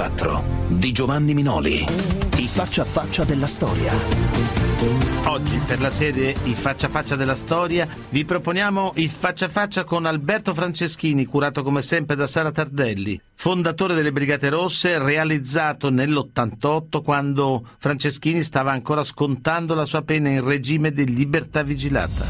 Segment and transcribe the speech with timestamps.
[0.00, 1.84] Mix 24 di Giovanni Minoli.
[2.36, 3.92] I faccia a faccia della storia.
[5.24, 9.48] Oggi per la serie I faccia a faccia della storia vi proponiamo il faccia a
[9.48, 15.90] faccia con Alberto Franceschini, curato come sempre da Sara Tardelli, fondatore delle Brigate Rosse, realizzato
[15.90, 22.24] nell'88 quando Franceschini stava ancora scontando la sua pena in regime di libertà vigilata.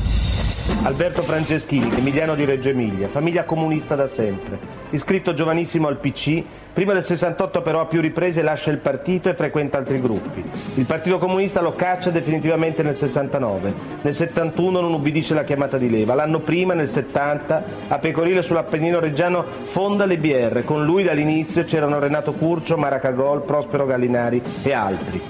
[0.82, 4.58] Alberto Franceschini, emiliano di Reggio Emilia, famiglia comunista da sempre,
[4.90, 6.42] iscritto giovanissimo al PC,
[6.72, 10.44] prima del 68 però a più riprese lascia il partito e frequenta altri gruppi.
[10.74, 15.90] Il Partito Comunista lo caccia definitivamente nel 69, nel 71 non ubbidisce la chiamata di
[15.90, 21.64] leva, l'anno prima, nel 70, a Pecorile sull'Appennino Reggiano fonda le BR, con lui dall'inizio
[21.64, 25.20] c'erano Renato Curcio, Maracagol, Prospero Gallinari e altri.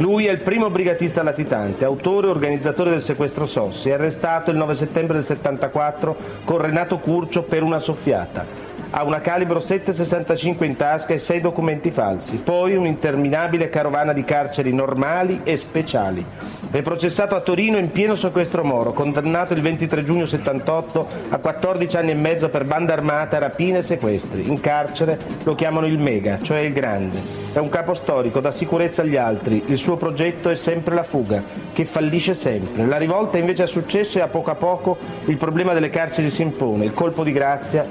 [0.00, 4.74] Lui è il primo brigatista latitante, autore e organizzatore del sequestro Sossi, arrestato il 9
[4.74, 8.79] settembre del 74 con Renato Curcio per una soffiata.
[8.92, 14.72] Ha una calibro 7,65 in tasca e 6 documenti falsi, poi un'interminabile carovana di carceri
[14.72, 16.26] normali e speciali.
[16.72, 21.96] È processato a Torino in pieno sequestro Moro, condannato il 23 giugno 78 a 14
[21.96, 24.48] anni e mezzo per banda armata, rapine e sequestri.
[24.48, 27.18] In carcere lo chiamano il Mega, cioè il Grande.
[27.52, 29.64] È un capo storico, dà sicurezza agli altri.
[29.66, 32.86] Il suo progetto è sempre la fuga, che fallisce sempre.
[32.86, 36.42] La rivolta invece è successo e a poco a poco il problema delle carceri si
[36.42, 36.84] impone.
[36.84, 37.84] Il colpo di grazia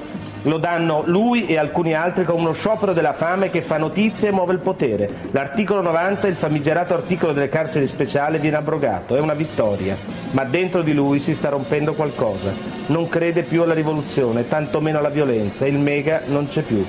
[0.43, 4.31] lo danno lui e alcuni altri con uno sciopero della fame che fa notizie e
[4.31, 5.09] muove il potere.
[5.31, 9.97] L'articolo 90, il famigerato articolo delle carceri speciali, viene abrogato, è una vittoria,
[10.31, 12.53] ma dentro di lui si sta rompendo qualcosa.
[12.87, 16.85] Non crede più alla rivoluzione, tantomeno alla violenza, il mega non c'è più.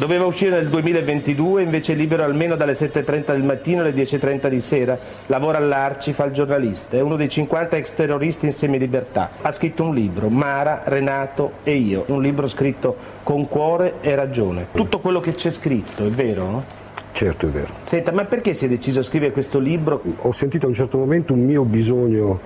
[0.00, 4.62] Doveva uscire nel 2022, invece è libero almeno dalle 7.30 del mattino alle 10.30 di
[4.62, 4.98] sera.
[5.26, 6.96] Lavora all'Arci, fa il giornalista.
[6.96, 9.32] È uno dei 50 ex terroristi in semilibertà.
[9.42, 12.04] Ha scritto un libro, Mara, Renato e io.
[12.06, 14.68] Un libro scritto con cuore e ragione.
[14.72, 16.44] Tutto quello che c'è scritto, è vero?
[16.44, 16.64] No?
[17.12, 17.74] Certo, è vero.
[17.82, 20.00] Senta, ma perché si è deciso a scrivere questo libro?
[20.20, 22.40] Ho sentito a un certo momento un mio bisogno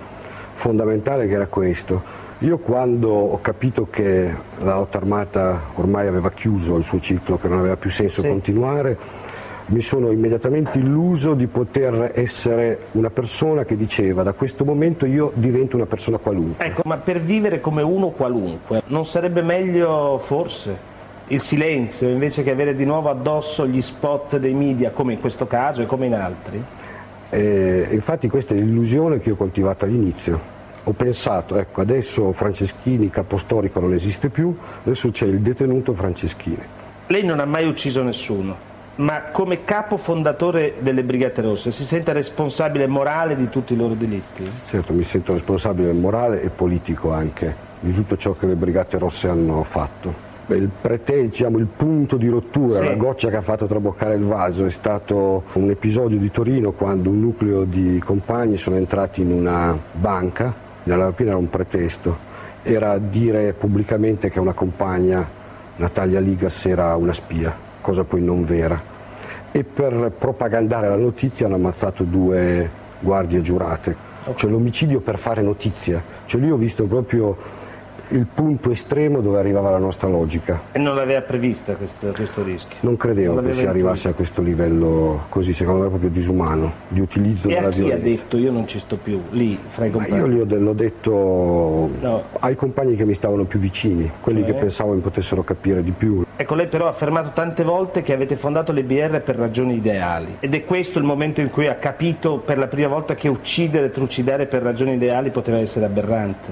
[0.54, 6.76] fondamentale che era questo io quando ho capito che la lotta armata ormai aveva chiuso
[6.76, 8.28] il suo ciclo, che non aveva più senso sì.
[8.28, 8.98] continuare,
[9.66, 15.32] mi sono immediatamente illuso di poter essere una persona che diceva da questo momento io
[15.34, 16.66] divento una persona qualunque.
[16.66, 20.92] Ecco, ma per vivere come uno qualunque, non sarebbe meglio forse
[21.28, 25.46] il silenzio invece che avere di nuovo addosso gli spot dei media, come in questo
[25.46, 26.62] caso e come in altri?
[27.30, 30.53] Eh, infatti questa è l'illusione che ho coltivato all'inizio
[30.86, 36.62] ho pensato, ecco, adesso Franceschini capostorico non esiste più, adesso c'è il detenuto Franceschini.
[37.06, 38.54] Lei non ha mai ucciso nessuno,
[38.96, 43.94] ma come capo fondatore delle Brigate Rosse si sente responsabile morale di tutti i loro
[43.94, 44.48] delitti?
[44.66, 49.28] Certo, mi sento responsabile morale e politico anche di tutto ciò che le Brigate Rosse
[49.28, 50.32] hanno fatto.
[50.48, 52.84] Il pretesto, diciamo, il punto di rottura, sì.
[52.84, 57.08] la goccia che ha fatto traboccare il vaso è stato un episodio di Torino quando
[57.08, 62.16] un nucleo di compagni sono entrati in una banca nella rapina era un pretesto,
[62.62, 65.28] era dire pubblicamente che una compagna,
[65.76, 68.92] Natalia Ligas, era una spia, cosa poi non vera.
[69.50, 72.68] E per propagandare la notizia hanno ammazzato due
[73.00, 73.96] guardie giurate,
[74.34, 76.02] cioè l'omicidio per fare notizia.
[76.24, 77.36] Cioè lì ho visto proprio
[78.08, 80.60] il punto estremo dove arrivava la nostra logica.
[80.72, 82.76] E non l'aveva prevista questo, questo rischio?
[82.80, 87.00] Non credevo non che si arrivasse a questo livello così, secondo me proprio disumano, di
[87.00, 87.96] utilizzo e della violenza.
[87.96, 90.20] E chi ha detto io non ci sto più, lì, fra i compagni?
[90.20, 92.22] Ma io l'ho detto no.
[92.40, 94.52] ai compagni che mi stavano più vicini, quelli cioè?
[94.52, 96.24] che pensavo mi potessero capire di più.
[96.36, 100.36] Ecco, lei però ha affermato tante volte che avete fondato le BR per ragioni ideali
[100.40, 103.90] ed è questo il momento in cui ha capito per la prima volta che uccidere,
[103.90, 106.50] trucidare per ragioni ideali poteva essere aberrante?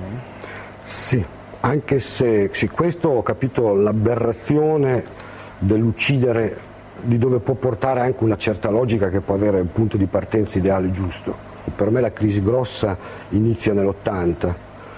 [0.82, 1.24] Sì,
[1.64, 5.04] anche se sì, questo ho capito l'aberrazione
[5.58, 6.70] dell'uccidere
[7.02, 10.58] di dove può portare anche una certa logica che può avere un punto di partenza
[10.58, 11.50] ideale giusto.
[11.74, 12.96] Per me la crisi grossa
[13.30, 14.52] inizia nell'80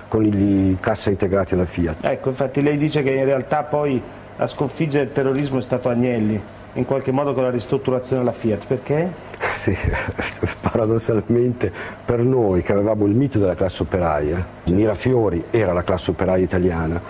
[0.08, 1.98] con i cassa integrati alla Fiat.
[2.00, 4.00] Ecco, infatti lei dice che in realtà poi
[4.36, 6.40] a sconfiggere il terrorismo è stato Agnelli,
[6.74, 9.12] in qualche modo con la ristrutturazione della Fiat, perché?
[9.54, 9.74] Sì,
[10.60, 11.72] paradossalmente
[12.04, 17.00] per noi che avevamo il mito della classe operaia, Mirafiori era la classe operaia italiana,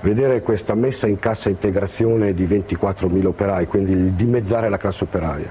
[0.00, 5.50] vedere questa messa in cassa integrazione di 24.000 operai, quindi il dimezzare la classe operaia,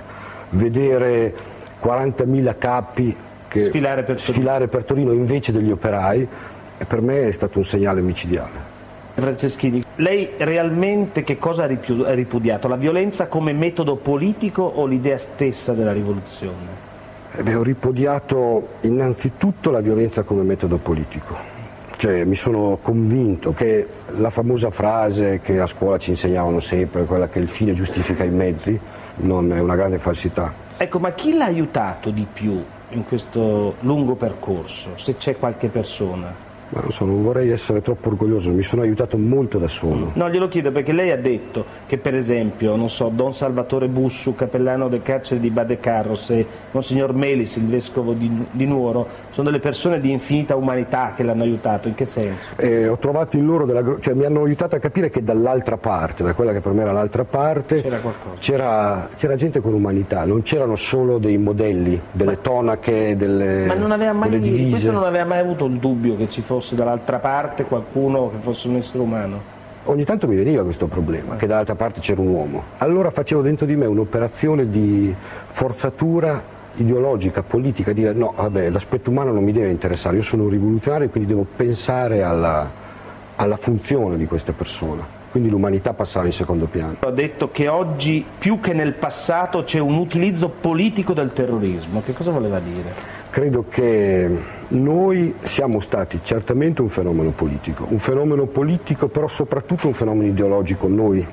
[0.49, 1.33] vedere
[1.81, 3.15] 40.000 capi
[3.49, 6.27] sfilare per, sfilare per Torino invece degli operai,
[6.85, 8.74] per me è stato un segnale micidiale.
[9.21, 12.67] Franceschini, lei realmente che cosa ha ripudiato?
[12.67, 16.83] La violenza come metodo politico o l'idea stessa della rivoluzione?
[17.37, 21.53] Eh beh, ho ripudiato innanzitutto la violenza come metodo politico.
[21.97, 27.29] Cioè, mi sono convinto che la famosa frase che a scuola ci insegnavano sempre, quella
[27.29, 28.77] che il fine giustifica i mezzi,
[29.17, 30.53] non è una grande falsità.
[30.77, 36.44] Ecco, ma chi l'ha aiutato di più in questo lungo percorso, se c'è qualche persona?
[36.69, 40.11] Ma non so, non vorrei essere troppo orgoglioso, mi sono aiutato molto da solo.
[40.13, 44.33] No, glielo chiedo perché lei ha detto che per esempio, non so, Don Salvatore Bussu,
[44.33, 49.49] cappellano del carcere di Bade Carros e Monsignor Melis, il vescovo di, di Nuoro, sono
[49.49, 52.53] delle persone di infinita umanità che l'hanno aiutato, in che senso?
[52.55, 53.99] Eh, ho trovato in loro della...
[53.99, 56.91] cioè mi hanno aiutato a capire che dall'altra parte, da quella che per me era
[56.91, 58.35] l'altra parte, c'era qualcosa.
[58.39, 63.75] C'era, c'era gente con umanità, non c'erano solo dei modelli, delle ma, tonache, delle, ma
[63.75, 64.69] non aveva mai, delle divise.
[64.71, 68.37] Questo non aveva mai avuto il dubbio che ci fosse fosse dall'altra parte qualcuno che
[68.39, 69.53] fosse un essere umano.
[69.87, 72.63] Ogni tanto mi veniva questo problema, che dall'altra parte c'era un uomo.
[72.77, 76.41] Allora facevo dentro di me un'operazione di forzatura
[76.75, 81.07] ideologica, politica, dire no, vabbè, l'aspetto umano non mi deve interessare, io sono un rivoluzionario
[81.07, 82.69] e quindi devo pensare alla,
[83.35, 85.23] alla funzione di queste persone.
[85.29, 86.95] Quindi l'umanità passava in secondo piano.
[87.01, 92.01] Ho detto che oggi più che nel passato c'è un utilizzo politico del terrorismo.
[92.01, 92.93] Che cosa voleva dire?
[93.29, 94.31] Credo che
[94.69, 100.87] noi siamo stati certamente un fenomeno politico, un fenomeno politico però soprattutto un fenomeno ideologico
[100.87, 101.25] noi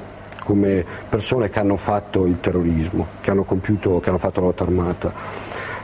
[0.44, 4.64] come persone che hanno fatto il terrorismo, che hanno, compiuto, che hanno fatto la lotta
[4.64, 5.12] armata.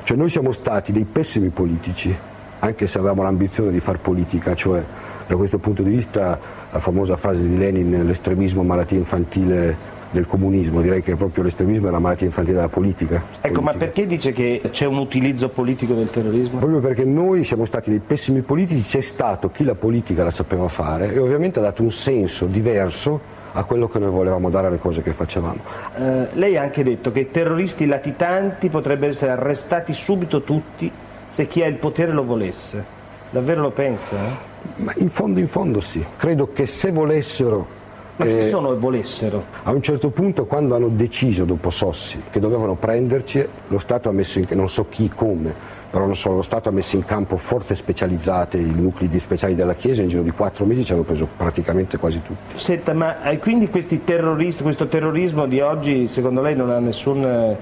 [0.02, 2.16] Cioè noi siamo stati dei pessimi politici,
[2.58, 4.84] anche se avevamo l'ambizione di fare politica, cioè
[5.26, 6.38] da questo punto di vista
[6.70, 11.90] la famosa frase di Lenin, l'estremismo malattia infantile del comunismo, direi che proprio l'estremismo è
[11.90, 13.16] una malattia infantile della politica.
[13.16, 13.60] Ecco, politica.
[13.60, 16.58] ma perché dice che c'è un utilizzo politico del terrorismo?
[16.58, 20.68] Proprio perché noi siamo stati dei pessimi politici, c'è stato chi la politica la sapeva
[20.68, 24.78] fare e ovviamente ha dato un senso diverso a quello che noi volevamo dare alle
[24.78, 25.60] cose che facevamo.
[25.96, 30.90] Eh, lei ha anche detto che i terroristi latitanti potrebbero essere arrestati subito tutti
[31.28, 32.96] se chi ha il potere lo volesse.
[33.30, 34.16] Davvero lo pensa?
[34.16, 34.82] Eh?
[34.82, 36.04] Ma in fondo in fondo sì.
[36.16, 37.76] Credo che se volessero
[38.18, 39.44] ma chi eh, sono e volessero?
[39.62, 44.12] A un certo punto quando hanno deciso dopo Sossi che dovevano prenderci, lo Stato ha
[44.12, 45.54] messo in non so chi, come,
[45.88, 49.74] però non so, lo Stato ha messo in campo forze specializzate, i nuclei speciali della
[49.74, 52.58] Chiesa, in giro di quattro mesi ci hanno preso praticamente quasi tutti.
[52.58, 57.24] Senta, ma eh, quindi questi terroristi, questo terrorismo di oggi secondo lei non ha nessun,
[57.24, 57.56] eh,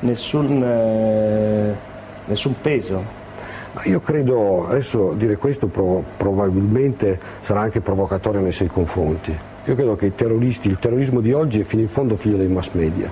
[0.00, 1.74] nessun,
[2.24, 3.18] nessun peso?
[3.72, 9.32] Ma io credo, adesso dire questo probabilmente sarà anche provocatorio nei suoi confronti,
[9.70, 12.48] io credo che i terroristi, il terrorismo di oggi è fino in fondo figlio dei
[12.48, 13.08] mass media.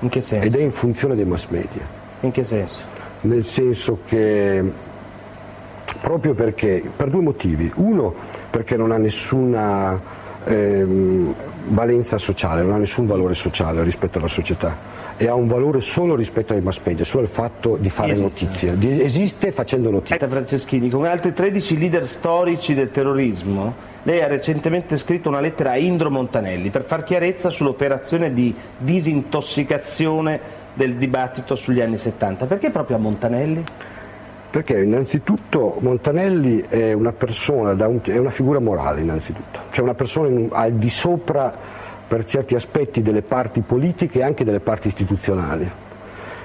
[0.00, 0.46] In che senso?
[0.46, 1.82] Ed è in funzione dei mass media.
[2.20, 2.80] In che senso?
[3.20, 4.64] Nel senso che
[6.00, 7.70] proprio perché, per due motivi.
[7.76, 8.14] Uno,
[8.48, 10.00] perché non ha nessuna
[10.42, 11.34] ehm,
[11.66, 16.14] valenza sociale, non ha nessun valore sociale rispetto alla società e ha un valore solo
[16.14, 18.44] rispetto ai mass media, solo il fatto di fare esiste.
[18.44, 18.78] notizie.
[18.78, 20.26] Di, esiste facendo notizie.
[20.26, 25.76] Franceschini, come altri 13 leader storici del terrorismo, lei ha recentemente scritto una lettera a
[25.76, 30.40] Indro Montanelli per far chiarezza sull'operazione di disintossicazione
[30.74, 32.46] del dibattito sugli anni 70.
[32.46, 33.64] Perché proprio a Montanelli?
[34.50, 40.72] Perché innanzitutto Montanelli è una persona, è una figura morale innanzitutto, cioè una persona al
[40.72, 41.54] di sopra
[42.06, 45.70] per certi aspetti delle parti politiche e anche delle parti istituzionali.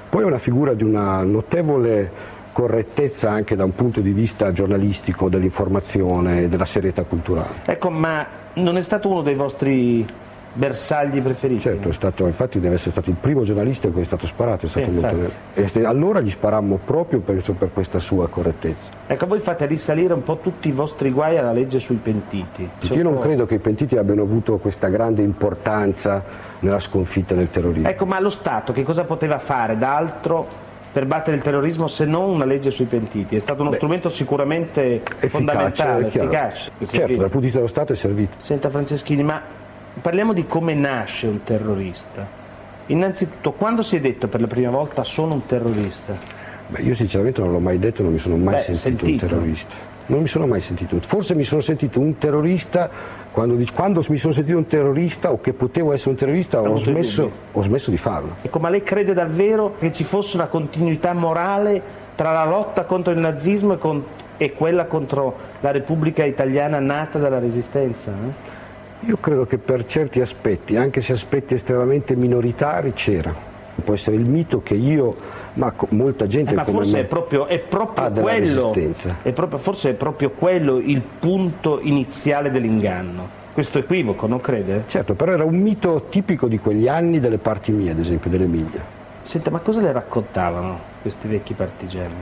[0.09, 5.29] Poi è una figura di una notevole correttezza anche da un punto di vista giornalistico,
[5.29, 7.61] dell'informazione e della serietà culturale.
[7.65, 10.03] Ecco, ma non è stato uno dei vostri
[10.53, 11.59] bersagli preferiti?
[11.59, 14.69] Certo, stato, infatti deve essere stato il primo giornalista a cui è stato sparato, è
[14.69, 18.89] stato sì, e allora gli sparammo proprio penso, per questa sua correttezza.
[19.05, 22.67] Ecco, voi fate risalire un po' tutti i vostri guai alla legge sui pentiti.
[22.79, 26.23] Perché io non credo che i pentiti abbiano avuto questa grande importanza
[26.61, 27.87] nella sconfitta del terrorismo.
[27.87, 32.29] Ecco, ma lo Stato che cosa poteva fare d'altro per battere il terrorismo se non
[32.29, 33.35] una legge sui pentiti?
[33.35, 36.71] È stato uno Beh, strumento sicuramente efficace, fondamentale, efficace.
[36.85, 38.37] Certo, dal punto di vista dello Stato è servito.
[38.41, 39.41] Senta Franceschini, ma
[40.01, 42.27] parliamo di come nasce un terrorista.
[42.87, 46.15] Innanzitutto, quando si è detto per la prima volta sono un terrorista?
[46.67, 49.29] Beh, io sinceramente non l'ho mai detto, non mi sono mai Beh, sentito, sentito un
[49.29, 49.75] terrorista.
[50.07, 52.89] Non mi sono mai sentito, forse mi sono sentito un terrorista
[53.37, 57.31] quando, quando, mi sono sentito un terrorista o che potevo essere un terrorista ho smesso,
[57.51, 58.37] ho smesso, di farlo.
[58.41, 61.79] Ecco, ma lei crede davvero che ci fosse una continuità morale
[62.15, 64.03] tra la lotta contro il nazismo e, con,
[64.37, 68.09] e quella contro la Repubblica Italiana nata dalla Resistenza?
[68.09, 69.05] Eh?
[69.05, 73.56] Io credo che per certi aspetti, anche se aspetti estremamente minoritari, c'era.
[73.83, 75.15] Può essere il mito che io,
[75.53, 78.73] ma molta gente eh, ma forse me, è proprio, è proprio quello,
[79.21, 84.83] è proprio, forse è proprio quello il punto iniziale dell'inganno questo equivoco, non crede?
[84.85, 88.79] Certo, però era un mito tipico di quegli anni delle parti mie, ad esempio, dell'Emilia.
[89.21, 92.13] Senta, ma cosa le raccontavano questi vecchi partigiani?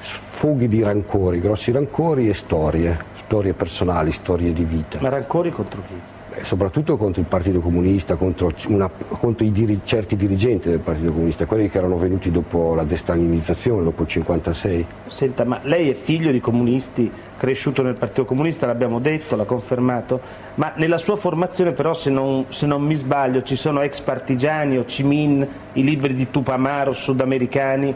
[0.00, 2.96] Sfoghi di rancori, grossi rancori e storie.
[3.16, 4.98] storie personali, storie di vita.
[5.00, 6.13] Ma rancori contro chi?
[6.42, 11.68] Soprattutto contro il Partito Comunista, contro, una, contro diri, certi dirigenti del Partito Comunista, quelli
[11.68, 14.86] che erano venuti dopo la destalinizzazione, dopo il 56.
[15.06, 20.20] Senta, ma lei è figlio di comunisti, cresciuto nel Partito Comunista, l'abbiamo detto, l'ha confermato,
[20.54, 24.82] ma nella sua formazione però, se non, se non mi sbaglio, ci sono ex partigiani,
[25.02, 27.94] Minh, i libri di Tupamaro, sudamericani,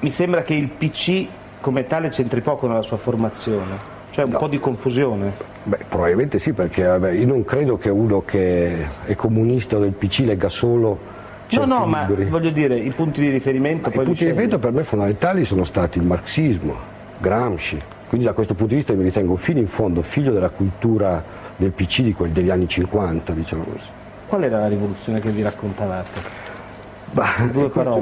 [0.00, 1.26] mi sembra che il PC
[1.60, 3.97] come tale c'entri poco nella sua formazione.
[4.18, 4.38] C'è un no.
[4.38, 5.32] po' di confusione?
[5.62, 10.24] Beh, probabilmente sì, perché vabbè, io non credo che uno che è comunista del PC
[10.24, 10.98] legga solo
[11.50, 12.24] No, no, libri.
[12.24, 13.90] ma voglio dire, i punti di riferimento...
[13.90, 16.74] I punti di riferimento per me fondamentali sono stati il marxismo,
[17.18, 21.22] Gramsci, quindi da questo punto di vista mi ritengo fino in fondo figlio della cultura
[21.54, 23.86] del PC degli anni 50, diciamo così.
[24.26, 26.47] Qual era la rivoluzione che vi raccontavate?
[27.10, 27.50] Bah,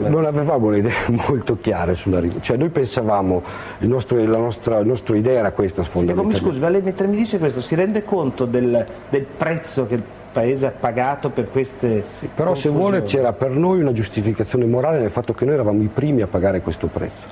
[0.08, 0.92] non avevamo le idee
[1.28, 3.42] molto chiare sulla rivoluzione, cioè noi pensavamo,
[3.78, 6.38] il nostro, la, nostra, nostra idea era questa fondamentalmente.
[6.38, 9.86] Sì, mi scusi, ma lei mentre mi dice questo si rende conto del, del prezzo
[9.86, 12.04] che il Paese ha pagato per queste...
[12.18, 12.76] Sì, però confusioni.
[12.76, 16.20] se vuole c'era per noi una giustificazione morale nel fatto che noi eravamo i primi
[16.20, 17.26] a pagare questo prezzo.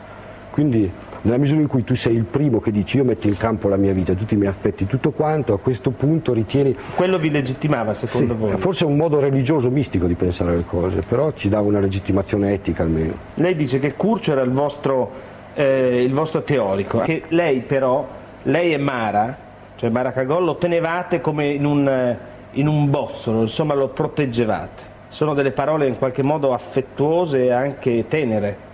[0.50, 0.90] Quindi
[1.24, 3.76] nella misura in cui tu sei il primo che dici io metto in campo la
[3.76, 6.76] mia vita, tutti i miei affetti, tutto quanto, a questo punto ritieni...
[6.94, 8.56] Quello vi legittimava secondo sì, voi?
[8.58, 12.52] Forse è un modo religioso, mistico di pensare alle cose, però ci dava una legittimazione
[12.52, 13.14] etica almeno.
[13.34, 15.10] Lei dice che Curcio era il vostro,
[15.54, 18.06] eh, il vostro teorico, che lei però,
[18.42, 19.34] lei e Mara,
[19.76, 22.16] cioè Mara Cagol, lo tenevate come in un,
[22.50, 24.92] in un bossolo, insomma lo proteggevate.
[25.08, 28.72] Sono delle parole in qualche modo affettuose e anche tenere.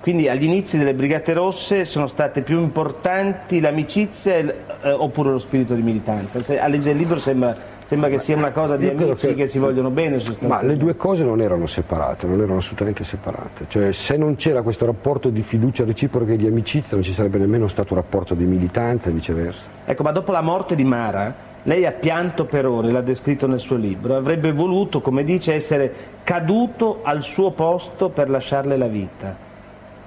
[0.00, 4.54] Quindi agli inizi delle Brigate Rosse sono state più importanti l'amicizia eh,
[4.90, 6.40] oppure lo spirito di militanza?
[6.40, 7.54] Se, a leggere il libro sembra,
[7.84, 10.96] sembra che sia una cosa di amici che, che, si vogliono bene Ma le due
[10.96, 13.66] cose non erano separate, non erano assolutamente separate.
[13.68, 17.36] Cioè se non c'era questo rapporto di fiducia reciproca e di amicizia non ci sarebbe
[17.36, 19.66] nemmeno stato un rapporto di militanza e viceversa.
[19.84, 23.60] Ecco, ma dopo la morte di Mara lei ha pianto per ore, l'ha descritto nel
[23.60, 25.92] suo libro, avrebbe voluto, come dice, essere
[26.24, 29.48] caduto al suo posto per lasciarle la vita.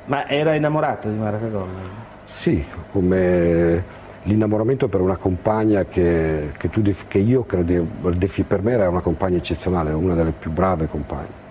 [0.05, 1.79] Ma era innamorato di Mara Cagonna?
[2.25, 8.11] Sì, come l'innamoramento per una compagna che, che, tu, che io credevo,
[8.47, 11.41] per me era una compagna eccezionale, una delle più brave compagne.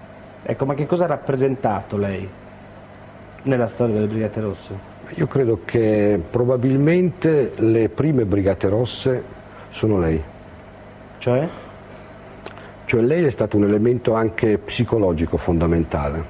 [0.43, 2.29] Ecco, ma che cosa ha rappresentato lei
[3.43, 4.91] nella storia delle Brigate Rosse?
[5.15, 9.23] Io credo che probabilmente le prime Brigate Rosse
[9.71, 10.23] sono lei.
[11.19, 11.49] Cioè?
[12.85, 16.25] Cioè lei è stato un elemento anche psicologico fondamentale.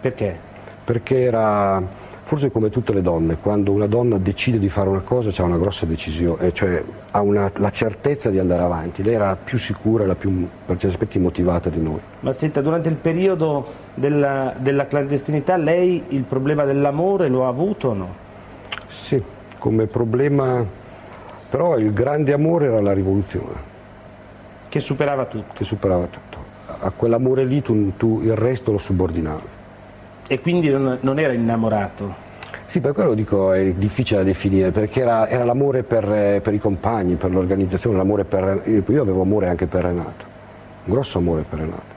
[0.00, 0.45] Perché?
[0.86, 1.82] Perché era
[2.22, 5.58] forse come tutte le donne, quando una donna decide di fare una cosa c'è una
[5.58, 9.58] grossa decisione, eh, cioè ha una, la certezza di andare avanti, lei era la più
[9.58, 10.30] sicura, la più
[10.66, 12.00] per certi aspetti motivata di noi.
[12.20, 17.88] Ma senta, durante il periodo della, della clandestinità lei il problema dell'amore lo ha avuto
[17.88, 18.14] o no?
[18.88, 19.22] Sì,
[19.58, 20.64] come problema,
[21.48, 23.74] però il grande amore era la rivoluzione.
[24.68, 25.52] Che superava tutto?
[25.54, 26.38] Che superava tutto.
[26.80, 29.54] A quell'amore lì tu, tu il resto lo subordinavi.
[30.26, 32.24] E quindi non, non era innamorato?
[32.66, 36.58] Sì, per quello dico è difficile da definire, perché era, era l'amore per, per, i
[36.58, 38.62] compagni, per l'organizzazione, l'amore per...
[38.64, 40.24] Io avevo amore anche per Renato,
[40.84, 41.94] un grosso amore per Renato.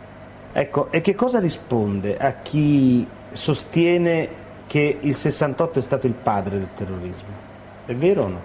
[0.53, 4.27] Ecco, e che cosa risponde a chi sostiene
[4.67, 7.47] che il 68 è stato il padre del terrorismo?
[7.85, 8.41] È vero o no?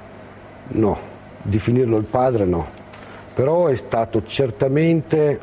[0.68, 0.98] No,
[1.42, 2.66] definirlo il padre no,
[3.34, 5.38] però è stato certamente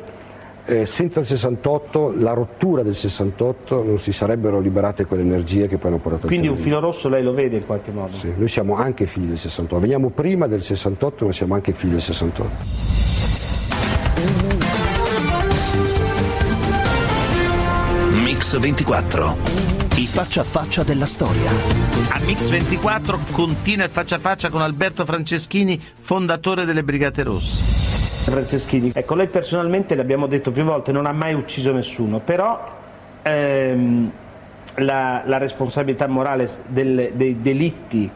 [0.64, 5.78] eh, senza il 68, la rottura del 68, non si sarebbero liberate quelle energie che
[5.78, 8.12] poi hanno portato Quindi un filo rosso lei lo vede in qualche modo?
[8.12, 11.92] Sì, noi siamo anche figli del 68, veniamo prima del 68 ma siamo anche figli
[11.92, 12.50] del 68.
[18.22, 21.50] Mix 24 i faccia a faccia della storia.
[22.08, 27.71] A Mix 24 continua il faccia a faccia con Alberto Franceschini, fondatore delle Brigate Rosse.
[28.30, 28.92] Franceschini.
[28.94, 32.80] Ecco, lei personalmente, l'abbiamo detto più volte, non ha mai ucciso nessuno, però
[33.22, 34.10] ehm,
[34.76, 38.10] la, la, responsabilità morale del, dei delitti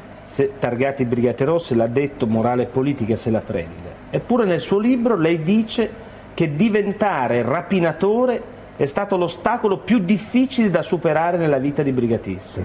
[0.58, 3.94] targati Brigate Rosse, l'ha detto, morale e politica se la prende.
[4.10, 10.82] Eppure nel suo libro lei dice che diventare rapinatore è stato l'ostacolo più difficile da
[10.82, 12.60] superare nella vita di brigatista.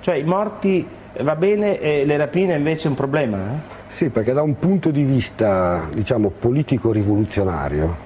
[0.00, 0.86] Cioè i morti
[1.20, 3.38] va bene e le rapine invece è un problema?
[3.38, 3.75] Eh?
[3.96, 7.96] Sì, perché da un punto di vista diciamo, politico-rivoluzionario,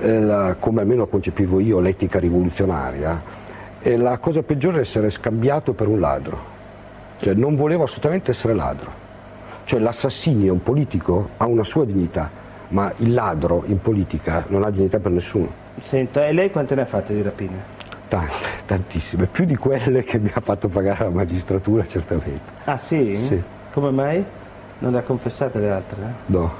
[0.00, 3.22] eh, come almeno concepivo io l'etica rivoluzionaria,
[3.78, 6.38] è la cosa peggiore è essere scambiato per un ladro.
[7.18, 8.90] Cioè, non volevo assolutamente essere ladro.
[9.62, 12.28] Cioè, l'assassinio, un politico, ha una sua dignità,
[12.70, 15.52] ma il ladro in politica non ha dignità per nessuno.
[15.80, 17.62] Senta, e lei quante ne ha fatte di rapine?
[18.08, 22.50] Tante, tantissime, più di quelle che mi ha fatto pagare la magistratura certamente.
[22.64, 23.16] Ah sì?
[23.18, 23.40] Sì.
[23.70, 24.24] Come mai?
[24.80, 26.02] Non le ha confessate le altre?
[26.02, 26.12] Eh?
[26.26, 26.52] No,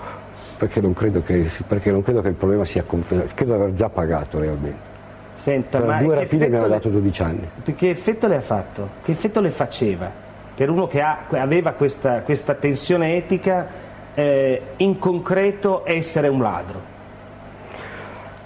[0.57, 3.89] perché non, che, perché non, credo che, il problema sia confessato, credo di aver già
[3.89, 4.89] pagato realmente.
[5.37, 7.49] Senta, per ma due rapine mi hanno dato 12 anni.
[7.75, 8.89] Che effetto le ha fatto?
[9.03, 10.11] Che effetto le faceva?
[10.55, 13.67] Per uno che ha, aveva questa, questa tensione etica,
[14.13, 16.99] eh, in concreto essere un ladro?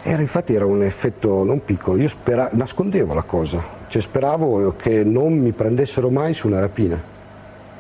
[0.02, 5.02] Era, infatti era un effetto non piccolo, io spera, nascondevo la cosa, cioè speravo che
[5.02, 7.00] non mi prendessero mai su una rapina,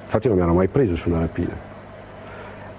[0.02, 1.72] infatti non mi hanno mai preso su una rapina.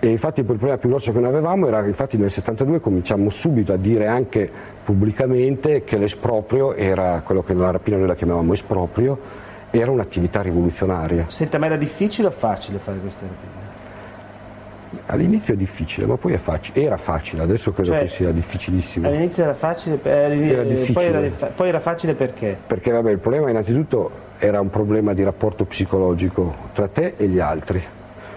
[0.06, 3.32] E infatti il problema più grosso che noi avevamo era che infatti nel 72 cominciamo
[3.32, 4.48] subito a dire anche
[4.84, 9.18] pubblicamente che l'esproprio era quello che nella rapina noi la chiamavamo esproprio,
[9.72, 11.26] era un'attività rivoluzionaria.
[11.30, 13.64] Senta, ma era difficile o facile fare queste rapine?
[15.08, 16.84] All'inizio è difficile, ma poi è facile.
[16.84, 19.08] Era facile, adesso credo cioè, che sia difficilissimo.
[19.08, 20.94] All'inizio era facile, era difficile.
[20.94, 22.56] Poi, era, poi era facile perché?
[22.68, 27.40] Perché vabbè, il problema innanzitutto era un problema di rapporto psicologico tra te e gli
[27.40, 27.84] altri.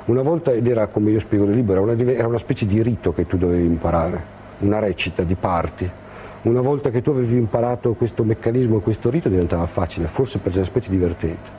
[0.09, 2.83] Una volta, ed era come io spiego nel libro, era una, era una specie di
[2.83, 4.23] rito che tu dovevi imparare,
[4.59, 5.91] una recita di parti.
[6.43, 10.69] Una volta che tu avevi imparato questo meccanismo, questo rito diventava facile, forse per certi
[10.69, 11.51] aspetti divertente.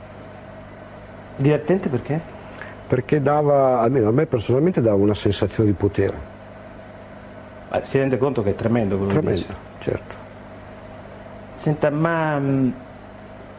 [1.36, 2.38] Divertente perché?
[2.90, 6.16] perché dava, almeno a me personalmente, dava una sensazione di potere.
[7.68, 9.58] Ma si rende conto che è tremendo quello tremendo, che dice?
[9.78, 10.14] certo.
[11.52, 12.70] Senta, ma mm,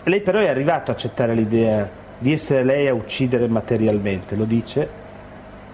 [0.03, 1.89] lei però è arrivato a accettare l'idea
[2.21, 4.99] di essere lei a uccidere materialmente, lo dice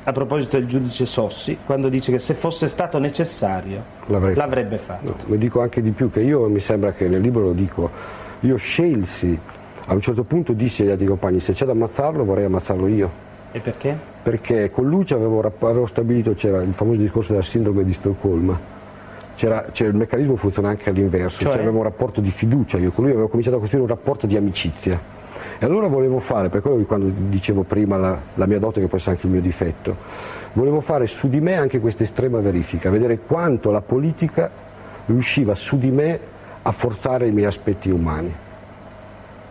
[0.04, 5.10] a proposito del giudice Sossi, quando dice che se fosse stato necessario l'avrebbe fatto.
[5.10, 7.90] No, lo dico anche di più, che io mi sembra che nel libro lo dico,
[8.40, 9.38] io scelsi,
[9.86, 13.26] a un certo punto dissi agli altri compagni, se c'è da ammazzarlo vorrei ammazzarlo io
[13.52, 13.98] e perché?
[14.22, 18.76] Perché con Lucia avevo, avevo stabilito, c'era il famoso discorso della sindrome di Stoccolma.
[19.36, 21.54] C'era, cioè, il meccanismo funziona anche all'inverso, cioè?
[21.54, 24.28] cioè avevo un rapporto di fiducia, io con lui avevo cominciato a costruire un rapporto
[24.28, 25.00] di amicizia.
[25.60, 28.88] E allora volevo fare, per quello che quando dicevo prima la, la mia dote, che
[28.88, 29.96] può essere anche il mio difetto,
[30.54, 34.50] volevo fare su di me anche questa estrema verifica, vedere quanto la politica
[35.06, 36.20] riusciva su di me
[36.62, 38.34] a forzare i miei aspetti umani.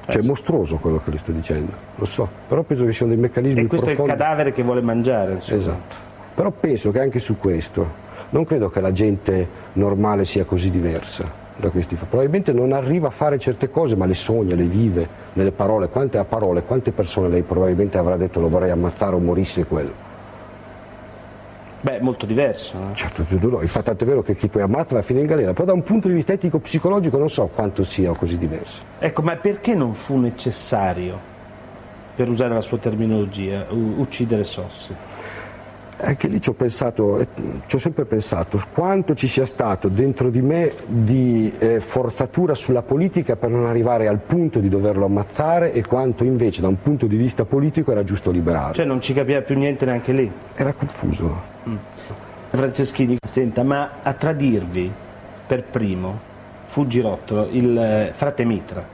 [0.08, 3.20] Cioè è mostruoso quello che le sto dicendo, lo so, però penso che siano dei
[3.20, 4.11] meccanismi E questo profondi.
[4.11, 5.32] è il cadavere che vuole mangiare.
[5.32, 5.56] Insomma.
[5.56, 5.96] Esatto.
[6.34, 11.44] Però penso che anche su questo, non credo che la gente normale sia così diversa
[11.56, 15.52] da questi Probabilmente non arriva a fare certe cose, ma le sogna, le vive nelle
[15.52, 15.88] parole.
[15.88, 20.04] Quante parole, quante persone lei probabilmente avrà detto lo vorrei ammazzare o morisse quello?
[21.80, 22.76] Beh, molto diverso.
[22.76, 22.94] Eh?
[22.94, 23.60] Certo, no.
[23.60, 25.82] infatti è vero che chi poi ammazza va a finire in galera, però da un
[25.82, 28.82] punto di vista etico-psicologico non so quanto sia così diverso.
[28.98, 31.18] Ecco, ma perché non fu necessario,
[32.14, 34.94] per usare la sua terminologia, uccidere Sossi?
[35.98, 37.26] Anche lì ci ho pensato,
[37.66, 42.82] ci ho sempre pensato quanto ci sia stato dentro di me di eh, forzatura sulla
[42.82, 47.06] politica per non arrivare al punto di doverlo ammazzare e quanto invece da un punto
[47.06, 48.74] di vista politico era giusto liberarlo.
[48.74, 50.30] Cioè non ci capiva più niente neanche lì?
[50.54, 51.40] Era confuso.
[51.66, 51.76] Mm.
[52.48, 54.92] Franceschini, senta, ma a tradirvi
[55.46, 56.35] per primo
[56.66, 58.85] fu Girottolo, il eh, frate Mitra,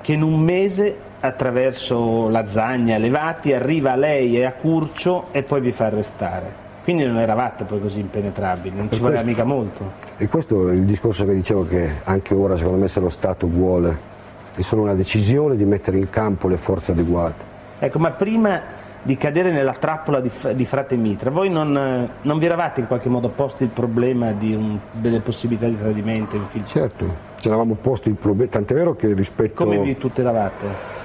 [0.00, 5.60] che in un mese attraverso Lazzagna, Levati, arriva a lei e a Curcio e poi
[5.60, 6.60] vi fa arrestare.
[6.82, 9.92] Quindi non eravate poi così impenetrabili, non ci voleva mica molto.
[10.16, 13.46] E questo è il discorso che dicevo che anche ora secondo me se lo Stato
[13.46, 14.10] vuole
[14.54, 17.50] è solo una decisione di mettere in campo le forze adeguate.
[17.78, 18.60] Ecco, ma prima
[19.00, 21.30] di cadere nella trappola di, di Frate Mitra.
[21.30, 25.78] Voi non, non, vi eravate in qualche modo posti il problema un, delle possibilità di
[25.78, 26.36] tradimento?
[26.64, 29.64] Certo, ci eravamo posti il problema, tant'è vero che rispetto...
[29.64, 31.01] Come vi tutelavate?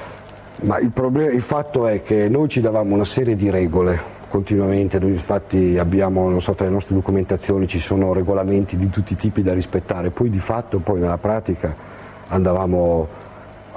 [0.60, 5.00] Ma il, problema, il fatto è che noi ci davamo una serie di regole continuamente,
[5.00, 9.16] noi infatti abbiamo, non so, tra le nostre documentazioni ci sono regolamenti di tutti i
[9.16, 11.76] tipi da rispettare, poi di fatto, poi nella pratica
[12.28, 13.08] andavamo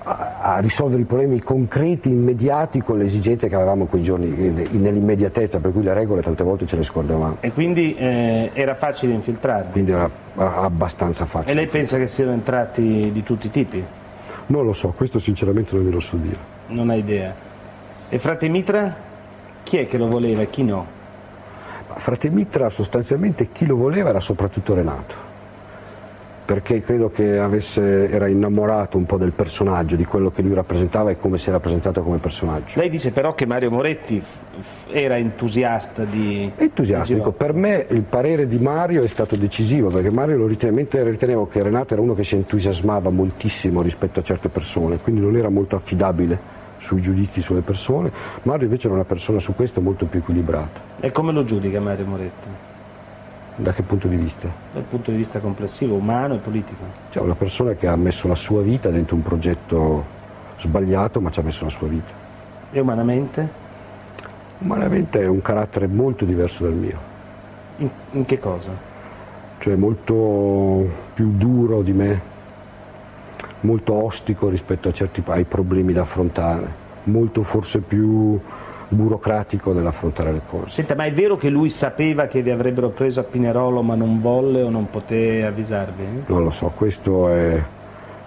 [0.03, 5.73] a, risolvere i problemi concreti, immediati con le esigenze che avevamo quei giorni, nell'immediatezza, per
[5.73, 7.37] cui le regole tante volte ce le scordavamo.
[7.41, 9.73] E quindi eh, era facile infiltrarli?
[9.73, 11.53] Quindi era abbastanza facile.
[11.53, 13.85] E lei pensa che siano entrati di tutti i tipi?
[14.47, 16.59] Non lo so, questo sinceramente non ve lo so dire.
[16.71, 17.35] Non ha idea.
[18.09, 18.95] E frate Mitra?
[19.63, 20.87] Chi è che lo voleva e chi no?
[21.95, 25.29] Frate Mitra sostanzialmente chi lo voleva era soprattutto Renato
[26.51, 31.11] perché credo che avesse, era innamorato un po' del personaggio, di quello che lui rappresentava
[31.11, 32.81] e come si è rappresentato come personaggio.
[32.81, 34.21] Lei dice però che Mario Moretti
[34.91, 36.51] era entusiasta di...
[36.57, 41.63] Entusiastico, per me il parere di Mario è stato decisivo, perché Mario lo ritenevo che
[41.63, 45.77] Renato era uno che si entusiasmava moltissimo rispetto a certe persone, quindi non era molto
[45.77, 48.11] affidabile sui giudizi sulle persone,
[48.43, 50.81] Mario invece era una persona su questo molto più equilibrata.
[50.99, 52.49] E come lo giudica Mario Moretti?
[53.57, 54.49] Da che punto di vista?
[54.73, 56.83] Dal punto di vista complessivo, umano e politico.
[57.11, 60.19] Cioè una persona che ha messo la sua vita dentro un progetto
[60.57, 62.13] sbagliato ma ci ha messo la sua vita.
[62.73, 63.49] E umanamente?
[64.61, 66.99] Umanamente è un carattere molto diverso dal mio.
[67.79, 68.71] In, in che cosa?
[69.59, 72.21] Cioè molto più duro di me,
[73.61, 76.67] molto ostico rispetto a certi, ai problemi da affrontare,
[77.05, 78.39] molto forse più
[78.89, 80.71] burocratico nell'affrontare le cose.
[80.71, 84.21] Senta, ma è vero che lui sapeva che vi avrebbero preso a Pinerolo ma non
[84.21, 86.25] volle o non poté avvisarvi?
[86.27, 87.63] Non lo so, questo è,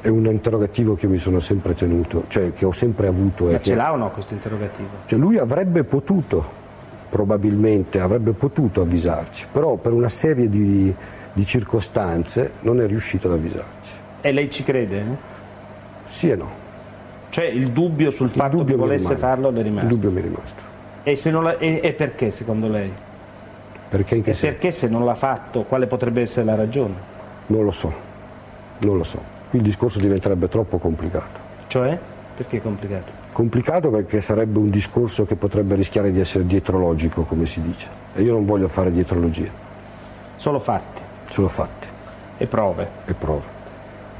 [0.01, 3.45] è un interrogativo che mi sono sempre tenuto, cioè che ho sempre avuto.
[3.45, 4.89] Ma che, ce l'ha o no questo interrogativo?
[5.05, 6.61] Cioè lui avrebbe potuto,
[7.09, 10.93] probabilmente avrebbe potuto avvisarci, però per una serie di,
[11.33, 14.01] di circostanze non è riuscito ad avvisarci.
[14.25, 15.03] E lei ci crede?
[16.05, 16.49] Sì e no.
[17.29, 19.85] Cioè il dubbio sul il fatto dubbio che volesse farlo le è rimasto?
[19.85, 20.63] Il dubbio mi è rimasto.
[21.03, 22.89] E, la, e, e perché secondo lei?
[23.89, 26.93] Perché, e perché se non l'ha fatto quale potrebbe essere la ragione?
[27.47, 27.93] Non lo so,
[28.79, 29.21] non lo so.
[29.49, 31.39] Qui il discorso diventerebbe troppo complicato.
[31.67, 31.99] Cioè?
[32.37, 33.11] Perché complicato?
[33.33, 37.89] Complicato perché sarebbe un discorso che potrebbe rischiare di essere dietrologico, come si dice.
[38.15, 39.51] E io non voglio fare dietrologia.
[40.37, 41.01] Solo fatti?
[41.29, 41.87] Solo fatti.
[42.37, 42.87] E prove?
[43.05, 43.52] E prove.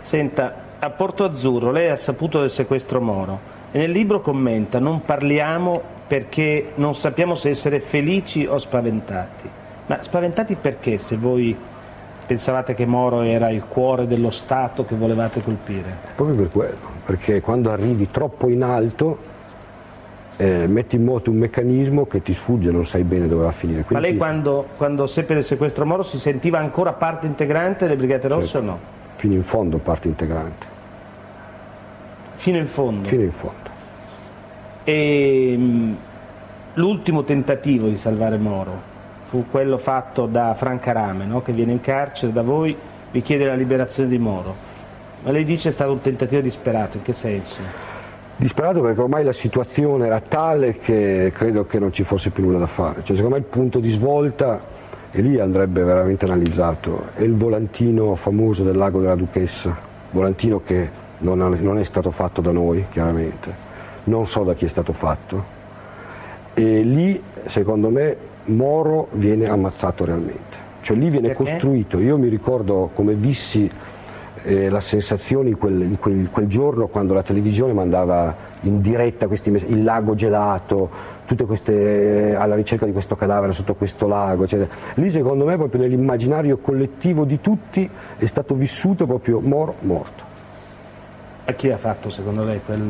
[0.03, 3.39] Senta, a Porto Azzurro lei ha saputo del sequestro Moro
[3.71, 9.49] e nel libro commenta non parliamo perché non sappiamo se essere felici o spaventati.
[9.85, 11.55] Ma spaventati perché se voi
[12.25, 15.95] pensavate che Moro era il cuore dello Stato che volevate colpire?
[16.15, 19.17] Proprio per quello, perché quando arrivi troppo in alto
[20.35, 23.53] eh, metti in moto un meccanismo che ti sfugge, non sai bene dove va a
[23.53, 23.83] finire.
[23.83, 24.03] Quindi...
[24.03, 28.27] Ma lei quando, quando seppe del sequestro Moro si sentiva ancora parte integrante delle Brigate
[28.27, 28.57] Rosse certo.
[28.57, 29.01] o no?
[29.23, 30.65] Fino in fondo parte integrante.
[32.35, 33.07] Fino in fondo?
[33.07, 33.69] Fino in fondo.
[34.83, 35.93] E mm,
[36.73, 38.77] l'ultimo tentativo di salvare Moro
[39.29, 41.41] fu quello fatto da Franca Rame, no?
[41.41, 42.75] che viene in carcere da voi,
[43.11, 44.53] vi chiede la liberazione di Moro.
[45.21, 47.59] Ma lei dice è stato un tentativo disperato, in che senso?
[48.35, 52.59] Disperato perché ormai la situazione era tale che credo che non ci fosse più nulla
[52.59, 53.05] da fare.
[53.05, 54.61] Cioè, secondo me il punto di svolta,
[55.15, 59.77] e lì andrebbe veramente analizzato, è il volantino famoso del lago della Duchessa,
[60.09, 63.53] volantino che non è stato fatto da noi chiaramente,
[64.05, 65.61] non so da chi è stato fatto.
[66.55, 71.43] E lì secondo me Moro viene ammazzato realmente, cioè lì viene Perché?
[71.43, 73.69] costruito, io mi ricordo come vissi
[74.43, 78.81] eh, la sensazione in quel, in, quel, in quel, giorno quando la televisione mandava in
[78.81, 80.89] diretta questi il lago gelato,
[81.25, 84.69] tutte queste, eh, alla ricerca di questo cadavere sotto questo lago, eccetera.
[84.95, 90.31] lì secondo me proprio nell'immaginario collettivo di tutti è stato vissuto proprio Moro morto.
[91.45, 92.89] A chi ha fatto secondo lei quel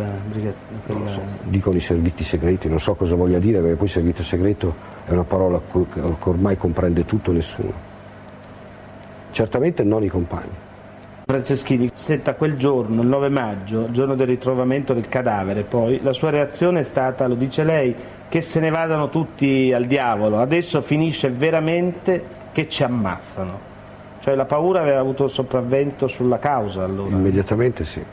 [0.86, 1.08] quella...
[1.08, 5.12] so, dicono i servizi segreti, non so cosa voglia dire perché poi servizio segreto è
[5.12, 7.74] una parola che ormai comprende tutto e nessuno.
[9.32, 10.63] Certamente non i compagni.
[11.26, 16.30] Franceschini, senta quel giorno, il 9 maggio, giorno del ritrovamento del cadavere, poi la sua
[16.30, 17.96] reazione è stata, lo dice lei,
[18.28, 23.72] che se ne vadano tutti al diavolo, adesso finisce veramente che ci ammazzano.
[24.22, 27.16] Cioè la paura aveva avuto il sopravvento sulla causa allora?
[27.16, 28.04] Immediatamente sì.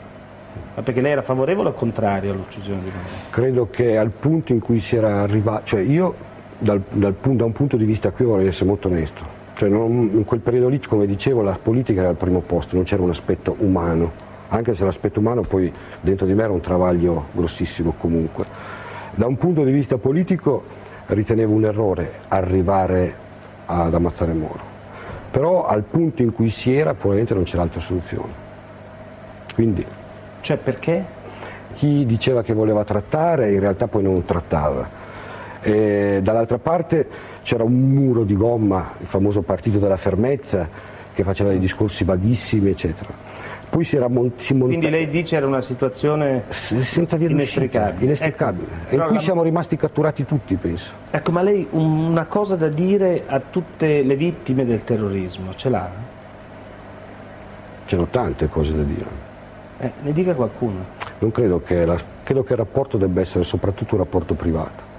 [0.75, 3.07] Ma perché lei era favorevole o contrario all'uccisione di Moro?
[3.29, 6.15] Credo che al punto in cui si era arrivato, cioè io
[6.57, 10.25] dal, dal, da un punto di vista qui vorrei essere molto onesto, cioè non, in
[10.25, 13.55] quel periodo lì come dicevo la politica era al primo posto, non c'era un aspetto
[13.59, 14.11] umano,
[14.49, 18.45] anche se l'aspetto umano poi dentro di me era un travaglio grossissimo comunque.
[19.13, 20.63] Da un punto di vista politico
[21.07, 23.13] ritenevo un errore arrivare
[23.65, 24.63] ad ammazzare Moro,
[25.29, 28.49] però al punto in cui si era probabilmente non c'era altra soluzione.
[29.53, 29.85] Quindi
[30.41, 31.19] cioè perché?
[31.73, 34.99] Chi diceva che voleva trattare in realtà poi non trattava.
[35.61, 37.07] dall'altra parte
[37.43, 40.67] c'era un muro di gomma, il famoso partito della fermezza,
[41.13, 43.09] che faceva dei discorsi vaghissimi, eccetera.
[43.69, 48.03] Poi si era mon- si monta- Quindi lei dice era una situazione senza via inestricabile,
[48.03, 49.19] inestricabile ecco, e in cui la...
[49.21, 50.91] siamo rimasti catturati tutti, penso.
[51.09, 55.89] Ecco, ma lei una cosa da dire a tutte le vittime del terrorismo ce l'ha?
[57.85, 59.29] C'erano tante cose da dire.
[59.79, 60.99] Eh, ne dica qualcuno.
[61.19, 64.90] Non credo che, la, credo che il rapporto debba essere soprattutto un rapporto privato.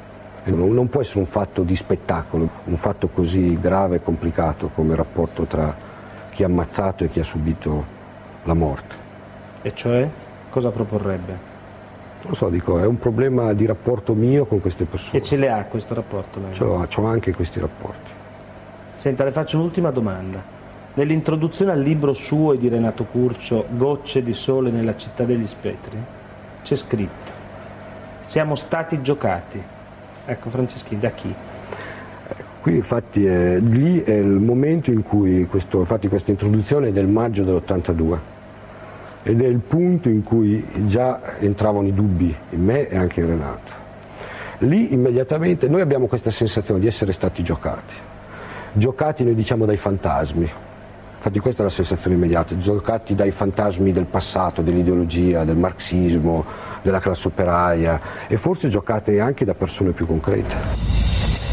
[0.45, 4.91] Non, non può essere un fatto di spettacolo, un fatto così grave e complicato come
[4.91, 5.75] il rapporto tra
[6.31, 7.85] chi ha ammazzato e chi ha subito
[8.45, 8.95] la morte.
[9.63, 10.09] E cioè
[10.51, 11.51] cosa proporrebbe?
[12.23, 15.19] Non so, dico, è un problema di rapporto mio con queste persone.
[15.19, 16.41] E ce le ha questo rapporto?
[16.41, 16.53] Lei?
[16.53, 18.11] Ce l'ho, ho anche questi rapporti.
[18.97, 20.43] Senta, le faccio un'ultima domanda.
[20.95, 25.99] Nell'introduzione al libro suo e di Renato Curcio, Gocce di sole nella città degli spettri,
[26.63, 27.31] c'è scritto,
[28.25, 29.63] siamo stati giocati.
[30.25, 31.35] Ecco Franceschini, da chi?
[32.61, 37.09] Qui infatti è, lì è il momento in cui, questo, infatti questa introduzione è del
[37.09, 38.19] maggio dell'82
[39.25, 43.27] ed è il punto in cui già entravano i dubbi in me e anche in
[43.27, 43.73] Renato.
[44.59, 47.95] Lì immediatamente noi abbiamo questa sensazione di essere stati giocati,
[48.73, 50.49] giocati noi diciamo dai fantasmi,
[51.23, 56.45] infatti questa è la sensazione immediata, giocati dai fantasmi del passato, dell'ideologia, del marxismo,
[56.83, 60.57] della classe operaia e forse giocate anche da persone più concrete.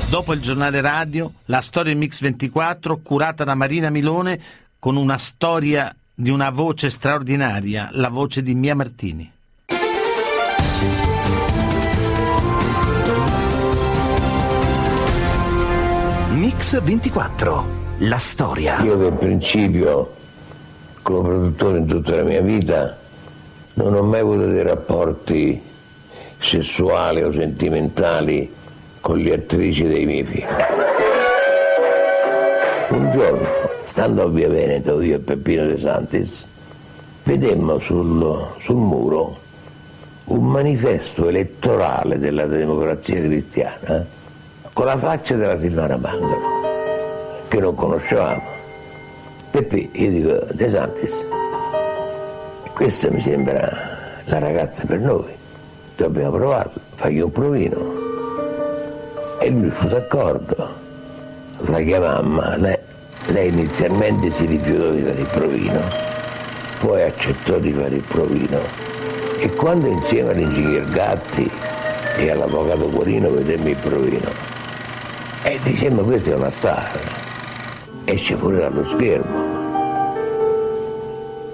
[0.10, 4.40] Dopo il giornale radio, la storia Mix 24 curata da Marina Milone
[4.80, 9.32] con una storia di una voce straordinaria, la voce di Mia Martini.
[16.32, 18.80] Mix 24, la storia.
[18.82, 20.14] Io per principio,
[21.02, 22.98] come produttore in tutta la mia vita,
[23.74, 25.62] non ho mai avuto dei rapporti
[26.40, 28.52] sessuali o sentimentali
[29.02, 30.48] con le attrici dei miei film.
[32.90, 33.48] Un giorno,
[33.84, 36.46] stando a Via Veneto, io e Peppino De Santis,
[37.24, 39.38] vedemmo sul, sul muro
[40.26, 44.06] un manifesto elettorale della democrazia cristiana
[44.74, 46.59] con la faccia della Silvana Mangano,
[47.50, 48.42] che non conoscevamo.
[49.52, 51.12] Peppi, io dico, De Santis,
[52.74, 53.70] questa mi sembra
[54.26, 55.34] la ragazza per noi,
[55.98, 58.08] dobbiamo provarla, fagli un provino.
[59.42, 60.76] E lui fu d'accordo,
[61.66, 62.78] la chiamamma, lei,
[63.26, 65.82] lei inizialmente si rifiutò di fare il provino,
[66.80, 68.88] poi accettò di fare il provino
[69.40, 71.50] e quando insieme all'ingegner Gatti
[72.18, 74.30] e all'avvocato Guarino vedemmo il provino,
[75.44, 77.00] e dicemmo questa è una star,
[78.14, 79.58] esce fuori dallo schermo.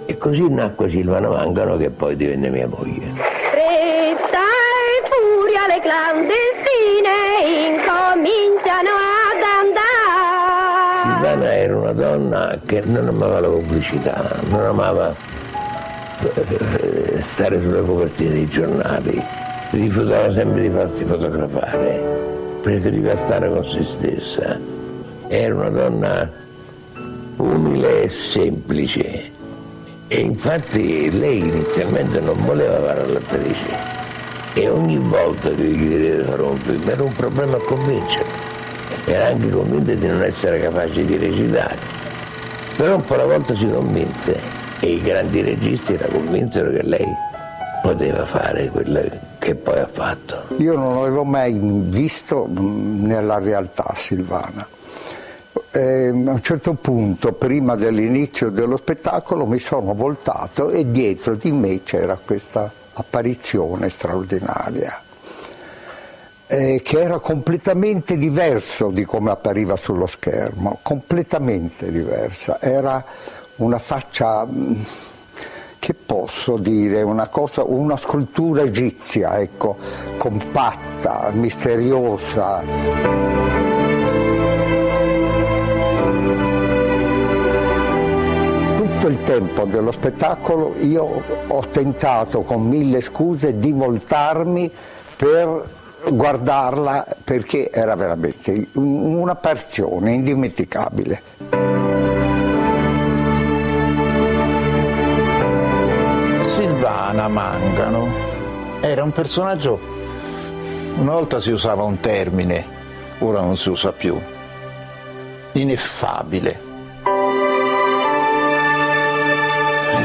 [0.05, 3.07] E così nacque Silvana Mangano che poi divenne mia moglie.
[3.51, 4.45] Fretta
[4.87, 7.15] e furia le clandestine
[7.67, 11.03] incominciano ad andare.
[11.03, 15.13] Silvana era una donna che non amava la pubblicità, non amava
[16.21, 19.21] eh, stare sulle copertine dei giornali,
[19.71, 22.15] rifiutava sempre di farsi fotografare
[22.61, 24.57] preferiva stare con se stessa.
[25.27, 26.43] Era una donna
[27.37, 29.31] umile e semplice
[30.07, 34.03] e infatti lei inizialmente non voleva fare l'attrice
[34.53, 38.25] e ogni volta che gli chiedeva fare un film era un problema a convincere.
[39.05, 41.77] Era anche convinta di non essere capace di recitare.
[42.77, 44.39] Però un po' alla volta si convinse
[44.79, 47.05] e i grandi registi la convinsero che lei
[47.81, 49.01] poteva fare quello
[49.39, 50.43] che poi ha fatto.
[50.57, 54.74] Io non avevo mai visto nella realtà Silvana.
[55.75, 61.35] E ehm, a un certo punto, prima dell'inizio dello spettacolo, mi sono voltato e dietro
[61.35, 65.01] di me c'era questa apparizione straordinaria,
[66.47, 72.61] eh, che era completamente diverso di come appariva sullo schermo, completamente diversa.
[72.61, 73.03] Era
[73.57, 74.73] una faccia mm,
[75.77, 79.75] che posso dire, una, cosa, una scultura egizia, ecco,
[80.17, 83.54] compatta, misteriosa.
[89.05, 94.71] Tutto il tempo dello spettacolo io ho tentato con mille scuse di voltarmi
[95.15, 95.63] per
[96.09, 101.21] guardarla perché era veramente un'apparizione indimenticabile.
[106.41, 108.07] Silvana Mangano
[108.81, 109.79] era un personaggio,
[110.97, 112.65] una volta si usava un termine,
[113.19, 114.19] ora non si usa più,
[115.51, 116.64] ineffabile.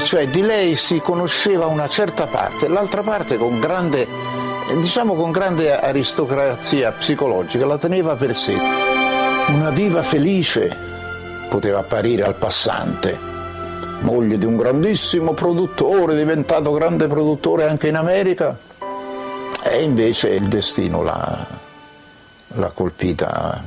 [0.03, 4.09] Cioè di lei si conosceva una certa parte, l'altra parte con grande,
[4.81, 8.57] diciamo con grande aristocrazia psicologica la teneva per sé.
[9.49, 10.77] Una diva felice
[11.49, 13.29] poteva apparire al passante
[14.01, 18.57] moglie di un grandissimo produttore, diventato grande produttore anche in America,
[19.63, 21.47] e invece il destino l'ha,
[22.49, 23.63] l'ha colpita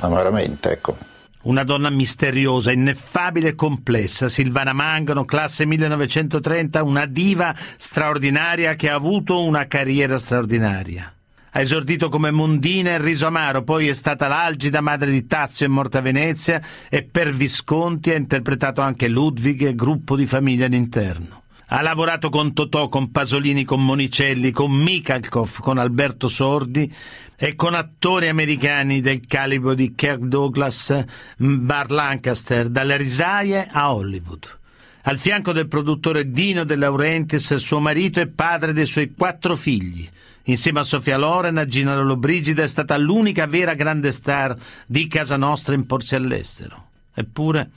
[0.00, 0.70] amaramente.
[0.70, 1.09] Ecco.
[1.42, 8.94] Una donna misteriosa, ineffabile e complessa, Silvana Mangano, classe 1930, una diva straordinaria che ha
[8.94, 11.10] avuto una carriera straordinaria.
[11.52, 15.70] Ha esordito come Mondina e Riso Amaro, poi è stata l'algida madre di Tazio e
[15.70, 21.40] morta a Venezia e per Visconti ha interpretato anche Ludwig e gruppo di famiglia all'interno.
[21.72, 26.92] Ha lavorato con Totò, con Pasolini, con Monicelli, con Mikhalkov, con Alberto Sordi
[27.42, 31.06] e con attori americani del calibro di Kirk Douglas,
[31.38, 34.58] Bar Lancaster, dalle risaie a Hollywood.
[35.04, 40.06] Al fianco del produttore Dino De Laurentiis, suo marito e padre dei suoi quattro figli.
[40.44, 44.54] Insieme a Sofia Loren, a Gina Lollobrigida è stata l'unica vera grande star
[44.86, 46.88] di casa nostra in porsi all'estero.
[47.14, 47.70] Eppure,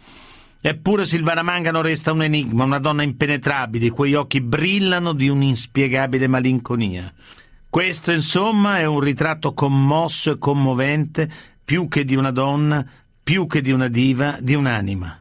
[0.60, 7.13] eppure Silvana Mangano resta un enigma, una donna impenetrabile, i occhi brillano di un'inspiegabile malinconia.
[7.73, 11.27] Questo, insomma, è un ritratto commosso e commovente,
[11.65, 12.86] più che di una donna,
[13.23, 15.19] più che di una diva, di un'anima.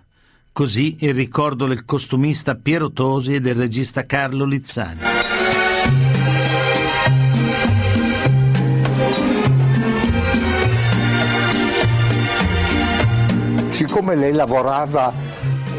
[0.53, 5.01] Così il ricordo del costumista Piero Tosi e del regista Carlo Lizzani.
[13.69, 15.32] Siccome lei lavorava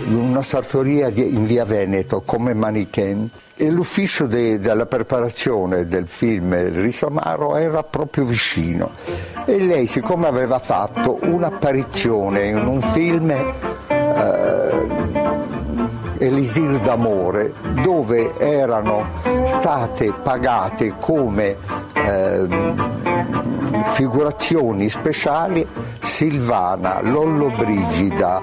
[0.07, 3.29] una sartoria in via Veneto come manichen.
[3.55, 8.91] E l'ufficio de, della preparazione del film Il riso amaro era proprio vicino.
[9.45, 14.63] E lei siccome aveva fatto un'apparizione in un film eh,
[16.17, 19.05] Elisir d'amore dove erano
[19.43, 21.57] state pagate come
[21.93, 22.47] eh,
[23.93, 25.67] figurazioni speciali
[25.99, 28.41] Silvana, Lollo Brigida,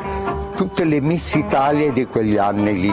[0.60, 2.92] tutte le Miss Italia di quegli anni lì.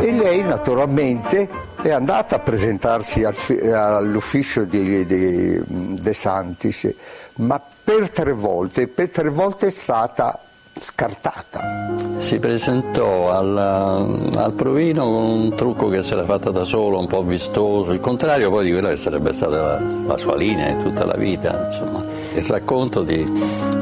[0.00, 1.46] E lei naturalmente
[1.82, 6.90] è andata a presentarsi all'ufficio di, di De Santis,
[7.34, 10.40] ma per tre volte, per tre volte è stata
[10.80, 11.88] scartata.
[12.16, 17.06] Si presentò al, al, provino con un trucco che si era fatta da solo, un
[17.06, 20.82] po' vistoso, il contrario poi di quella che sarebbe stata la, la sua linea di
[20.82, 21.66] tutta la vita.
[21.66, 22.04] Insomma.
[22.32, 23.28] Il racconto di,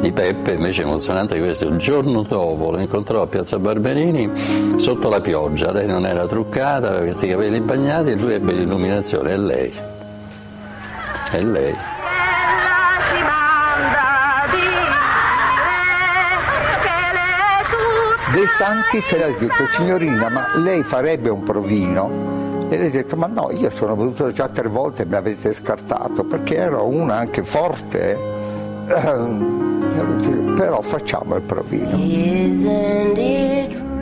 [0.00, 4.30] di Peppe invece emozionante è questo, il giorno dopo lo incontrò a Piazza Barberini
[4.78, 9.32] sotto la pioggia, lei non era truccata, aveva questi capelli bagnati e lui ebbe l'illuminazione,
[9.32, 9.72] è lei.
[11.30, 11.97] È lei.
[18.32, 22.66] De Santi ce l'ha detto, signorina, ma lei farebbe un provino?
[22.68, 25.54] E lei ha detto, ma no, io sono venuto già tre volte e mi avete
[25.54, 28.12] scartato, perché ero una anche forte,
[28.86, 28.96] eh?
[30.56, 31.96] però facciamo il provino.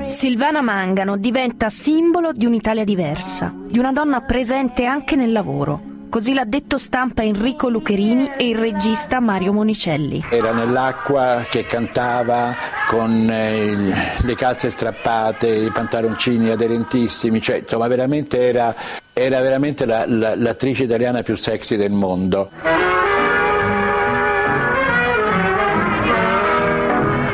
[0.06, 6.32] Silvana Mangano diventa simbolo di un'Italia diversa, di una donna presente anche nel lavoro Così
[6.32, 10.24] l'ha detto stampa Enrico Lucherini e il regista Mario Monicelli.
[10.30, 12.54] Era nell'acqua che cantava
[12.86, 13.92] con eh,
[14.22, 18.74] le calze strappate, i pantaloncini aderentissimi, cioè insomma veramente era,
[19.12, 22.50] era veramente la, la, l'attrice italiana più sexy del mondo.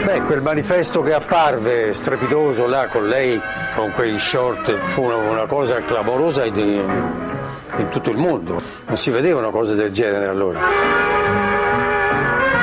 [0.04, 3.40] Beh, quel manifesto che apparve strepitoso là con lei,
[3.74, 6.50] con quei short, fu una, una cosa clamorosa e
[7.76, 8.60] in tutto il mondo.
[8.86, 10.60] Non si vedevano cose del genere allora.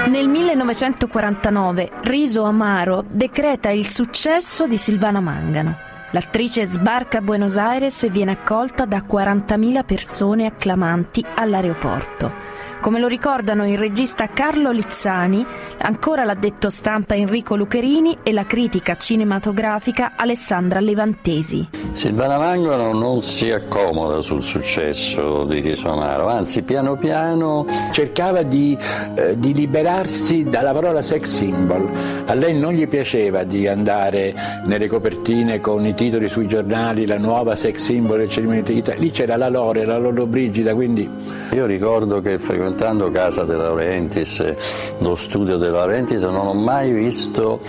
[0.08, 5.78] Nel 1949 Riso Amaro decreta il successo di Silvana Mangano.
[6.12, 12.59] L'attrice sbarca a Buenos Aires e viene accolta da 40.000 persone acclamanti all'aeroporto.
[12.82, 15.46] Come lo ricordano il regista Carlo Lizzani,
[15.80, 21.68] ancora l'ha detto stampa Enrico Lucherini e la critica cinematografica Alessandra Levantesi.
[21.92, 28.78] Silvana Mangano non si accomoda sul successo di Riso Amaro, anzi piano piano cercava di,
[29.14, 31.86] eh, di liberarsi dalla parola sex symbol.
[32.28, 37.18] A lei non gli piaceva di andare nelle copertine con i titoli sui giornali, la
[37.18, 41.38] nuova sex symbol del cerimonia di lì c'era la Lore, la Loro Brigida, quindi...
[41.54, 44.56] Io ricordo che frequentavo frequentando casa De Laurentiis,
[45.00, 47.60] lo studio De Laurentiis, non ho mai visto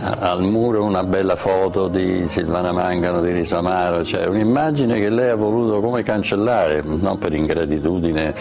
[0.00, 5.36] al muro una bella foto di Silvana Mangano di Risamaro, cioè un'immagine che lei ha
[5.36, 8.34] voluto come cancellare, non per ingratitudine.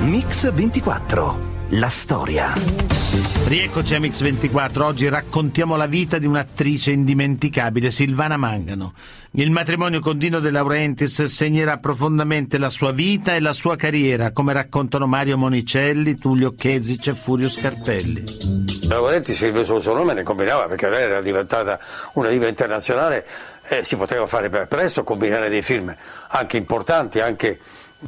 [0.00, 1.36] Mix 24,
[1.70, 3.01] la storia.
[3.12, 8.94] Rieccoci a Mix24, oggi raccontiamo la vita di un'attrice indimenticabile, Silvana Mangano.
[9.32, 14.32] Il matrimonio con Dino De Laurentiis segnerà profondamente la sua vita e la sua carriera,
[14.32, 18.22] come raccontano Mario Monicelli, Tullio Chezic e Furio Scarpelli.
[18.22, 21.78] De Laurentiis il suo, suo nome ne combinava perché lei era diventata
[22.14, 23.26] una diva internazionale
[23.68, 25.94] e si poteva fare presto combinare dei film
[26.28, 27.58] anche importanti, anche...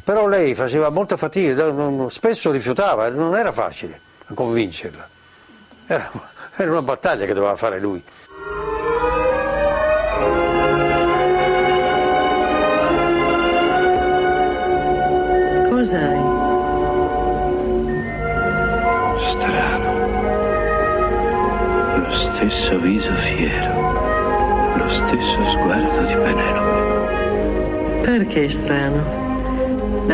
[0.03, 5.07] però lei faceva molta fatica, spesso rifiutava, non era facile a convincerla.
[5.87, 6.09] Era,
[6.55, 8.03] era una battaglia che doveva fare lui.
[15.69, 16.19] Cos'hai?
[19.31, 19.93] Strano.
[21.97, 28.01] Lo stesso viso fiero, lo stesso sguardo di Penelope.
[28.03, 29.24] Perché strano?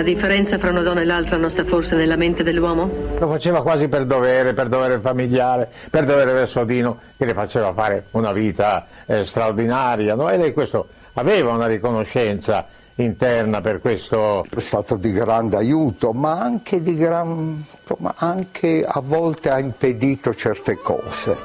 [0.02, 2.90] La differenza fra una donna e l'altra non sta forse nella mente dell'uomo?
[3.20, 7.72] Lo faceva quasi per dovere, per dovere familiare, per dovere verso Dino, che le faceva
[7.72, 10.16] fare una vita eh, straordinaria.
[10.16, 10.28] No?
[10.32, 14.44] E lei questo aveva una riconoscenza interna per questo.
[14.50, 20.34] È stato di grande aiuto, ma anche, di gran, insomma, anche a volte ha impedito
[20.34, 21.38] certe cose.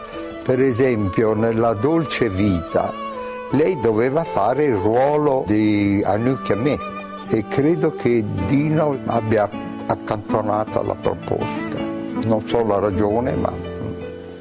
[0.43, 2.91] Per esempio nella dolce vita
[3.51, 6.95] lei doveva fare il ruolo di Anouk e me
[7.29, 9.49] e credo che Dino abbia
[9.87, 11.85] accantonato la proposta.
[12.23, 13.53] Non so la ragione, ma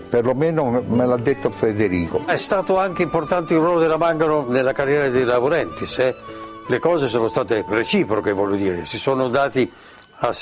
[0.09, 2.21] perlomeno me l'ha detto Federico.
[2.25, 5.99] È stato anche importante il ruolo della Mangano nella carriera dei Laurentiis.
[5.99, 6.15] Eh?
[6.67, 9.71] Le cose sono state reciproche, voglio dire, si sono dati,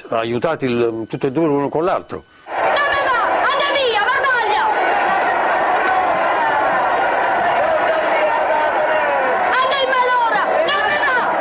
[0.10, 0.68] aiutati
[1.08, 2.24] tutti e due l'uno con l'altro.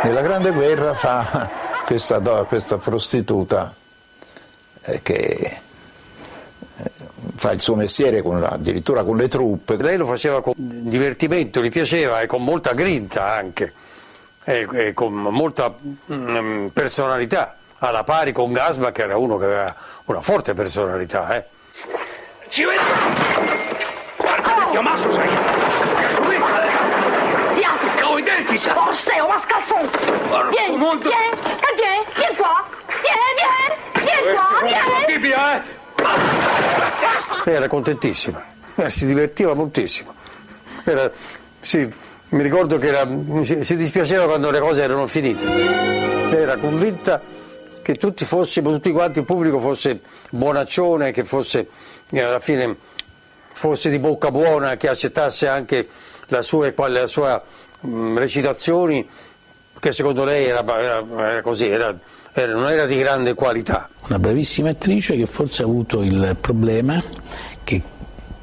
[0.04, 1.48] Nella Grande Guerra fa
[1.86, 3.72] questa, questa prostituta
[4.82, 5.60] eh, che
[6.76, 6.90] eh,
[7.36, 9.76] fa il suo mestiere con, addirittura con le truppe.
[9.76, 13.72] Lei lo faceva con divertimento, gli piaceva e con molta grinta anche,
[14.42, 15.72] e, e con molta
[16.12, 19.74] mm, personalità, alla pari con Gasma che era uno che aveva
[20.06, 21.36] una forte personalità.
[21.36, 21.46] Eh.
[22.48, 22.82] Ci vedi?
[24.16, 25.51] Guarda che masso sei!
[28.62, 28.88] Siamo identici!
[28.88, 29.90] Orseo, mascalzone!
[30.50, 32.64] Vieni, vieni, vieni, vieni qua!
[33.02, 33.74] Vieni, vieni,
[34.06, 35.04] vieni qua, vieni!
[35.06, 35.62] Tibia, eh!
[37.50, 38.44] Era contentissima,
[38.76, 40.14] eh, si divertiva moltissimo.
[40.84, 41.10] Era,
[41.58, 41.92] sì,
[42.28, 43.04] mi ricordo che era,
[43.42, 45.44] si, dispiaceva quando le cose erano finite.
[46.30, 47.20] Era convinta
[47.82, 50.00] che tutti fossimo, tutti quanti il pubblico fosse
[50.30, 51.68] buonaccione, che fosse
[52.12, 52.76] alla fine
[53.52, 55.88] fosse di bocca buona, che accettasse anche
[56.28, 57.42] la sua, la sua
[58.14, 59.08] recitazioni
[59.78, 61.96] che secondo lei era, era, era così, era,
[62.34, 63.88] non era di grande qualità.
[64.06, 67.02] Una bravissima attrice che forse ha avuto il problema
[67.64, 67.82] che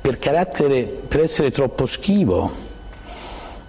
[0.01, 2.67] per carattere, per essere troppo schivo,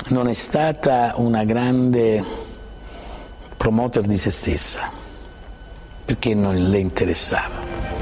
[0.09, 2.25] non è stata una grande
[3.57, 4.91] promoter di se stessa,
[6.05, 8.00] perché non le interessava.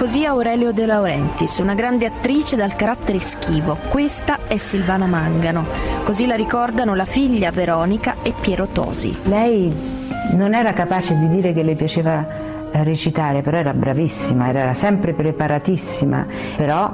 [0.00, 3.76] Così Aurelio De Laurentiis, una grande attrice dal carattere schivo.
[3.90, 5.66] Questa è Silvana Mangano.
[6.04, 9.14] Così la ricordano la figlia Veronica e Piero Tosi.
[9.24, 9.70] Lei
[10.32, 12.26] non era capace di dire che le piaceva
[12.72, 16.26] eh, recitare, però era bravissima, era sempre preparatissima,
[16.56, 16.90] però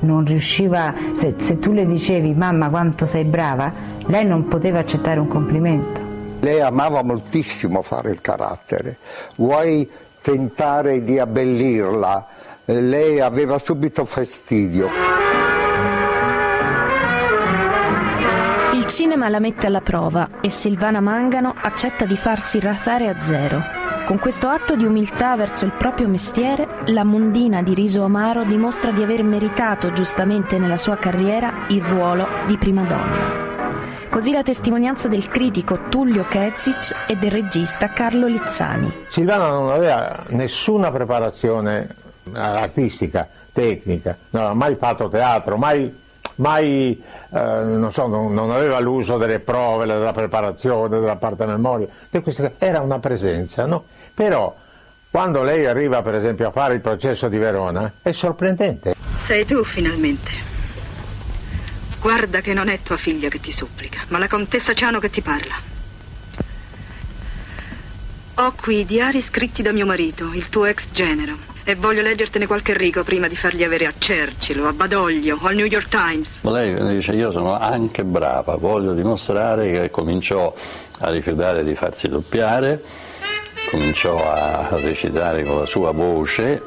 [0.00, 3.72] non riusciva, se, se tu le dicevi mamma quanto sei brava,
[4.06, 6.00] lei non poteva accettare un complimento.
[6.40, 8.96] Lei amava moltissimo fare il carattere,
[9.36, 9.88] vuoi
[10.20, 12.38] tentare di abbellirla,
[12.78, 14.88] lei aveva subito fastidio.
[18.74, 23.62] Il cinema la mette alla prova e Silvana Mangano accetta di farsi rasare a zero.
[24.06, 28.90] Con questo atto di umiltà verso il proprio mestiere, la mondina di Riso Amaro dimostra
[28.90, 33.48] di aver meritato giustamente nella sua carriera il ruolo di prima donna.
[34.08, 39.06] Così la testimonianza del critico Tullio Kezic e del regista Carlo Lizzani.
[39.08, 41.94] Silvana non aveva nessuna preparazione
[42.34, 45.94] artistica, tecnica, non aveva mai fatto teatro, mai,
[46.36, 51.88] mai eh, non, so, non, non, aveva l'uso delle prove, della preparazione, della parte memoria,
[52.58, 53.84] era una presenza, no?
[54.14, 54.54] Però
[55.10, 58.94] quando lei arriva per esempio a fare il processo di Verona è sorprendente.
[59.26, 60.30] Sei tu finalmente.
[62.00, 65.20] Guarda che non è tua figlia che ti supplica, ma la contessa Ciano che ti
[65.20, 65.54] parla.
[68.34, 71.36] Ho qui i diari scritti da mio marito, il tuo ex genero,
[71.70, 75.54] e voglio leggertene qualche rigo prima di farli avere a Churchill, a Badoglio, o al
[75.54, 76.38] New York Times.
[76.40, 80.52] Ma lei dice io sono anche brava, voglio dimostrare che cominciò
[80.98, 82.82] a rifiutare di farsi doppiare,
[83.70, 86.60] cominciò a recitare con la sua voce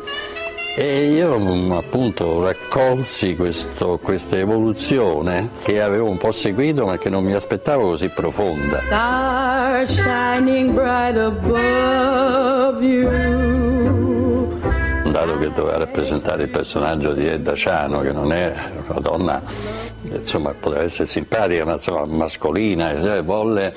[0.78, 7.26] e io appunto raccolsi questo, questa evoluzione che avevo un po' seguito ma che non
[7.26, 8.78] mi aspettavo così profonda.
[8.86, 13.83] Star shining bright above you.
[15.14, 18.52] Dato che doveva rappresentare il personaggio di Edda Ciano, che non è
[18.88, 19.44] una donna,
[20.02, 23.76] insomma, poteva essere simpatica, ma insomma mascolina, cioè, volle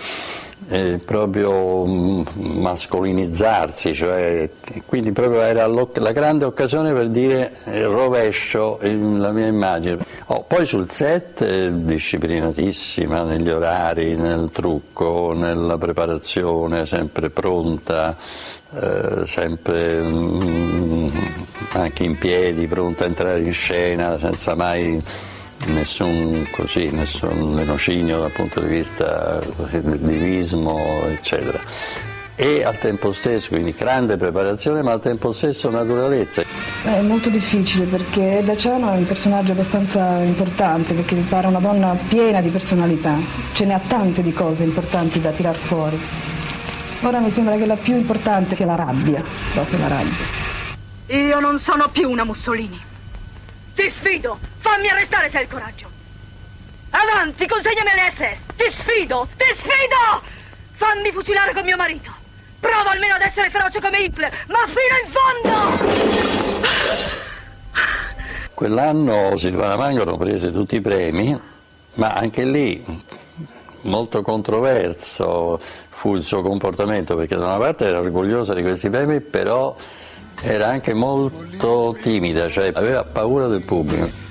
[0.70, 4.49] eh, proprio mm, mascolinizzarsi, cioè,
[4.87, 9.99] quindi proprio era la grande occasione per dire eh, rovescio la mia immagine.
[10.28, 18.16] Oh, poi sul set eh, disciplinatissima negli orari, nel trucco, nella preparazione, sempre pronta,
[18.75, 21.09] eh, sempre mm,
[21.73, 25.01] anche in piedi, pronta a entrare in scena senza mai
[25.67, 31.59] nessun, così, nessun lenocinio dal punto di vista così, del divismo, eccetera.
[32.39, 36.43] e al tempo stesso, quindi grande preparazione, ma al tempo stesso naturalezza.
[36.85, 41.97] È molto difficile perché Daciano è un personaggio abbastanza importante perché mi pare una donna
[42.09, 43.17] piena di personalità,
[43.55, 45.99] ce ne ha tante di cose importanti da tirar fuori.
[47.07, 50.27] Ora mi sembra che la più importante sia la rabbia, proprio la rabbia.
[51.07, 52.83] Io non sono più una Mussolini.
[53.77, 55.89] Ti sfido, fammi arrestare se hai il coraggio.
[56.91, 58.55] Avanti, consegnami le SS.
[58.57, 60.21] Ti sfido, ti sfido!
[60.73, 62.11] Fammi fucilare con mio marito.
[62.59, 65.55] Provo almeno ad essere feroce come Hitler, ma fino in fondo!
[68.53, 71.41] Quell'anno Silvana Mangano prese tutti i premi,
[71.95, 72.85] ma anche lì
[73.87, 75.59] molto controverso
[75.89, 79.74] fu il suo comportamento, perché da una parte era orgogliosa di questi premi, però
[80.43, 84.24] era anche molto timida, cioè aveva paura del pubblico.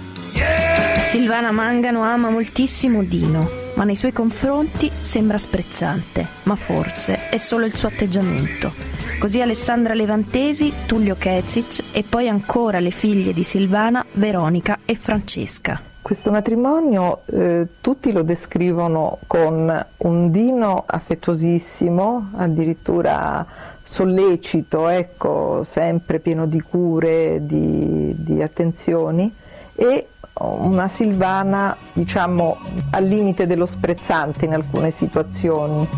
[1.07, 7.65] Silvana Mangano ama moltissimo Dino, ma nei suoi confronti sembra sprezzante, ma forse è solo
[7.65, 8.73] il suo atteggiamento.
[9.17, 15.94] Così Alessandra Levantesi, Tullio Kezic e poi ancora le figlie di Silvana, Veronica e Francesca.
[16.05, 23.43] Questo matrimonio eh, tutti lo descrivono con un Dino affettuosissimo, addirittura
[23.81, 29.33] sollecito, ecco, sempre pieno di cure, di, di attenzioni
[29.73, 32.57] e una Silvana diciamo
[32.91, 35.89] al limite dello sprezzante in alcune situazioni.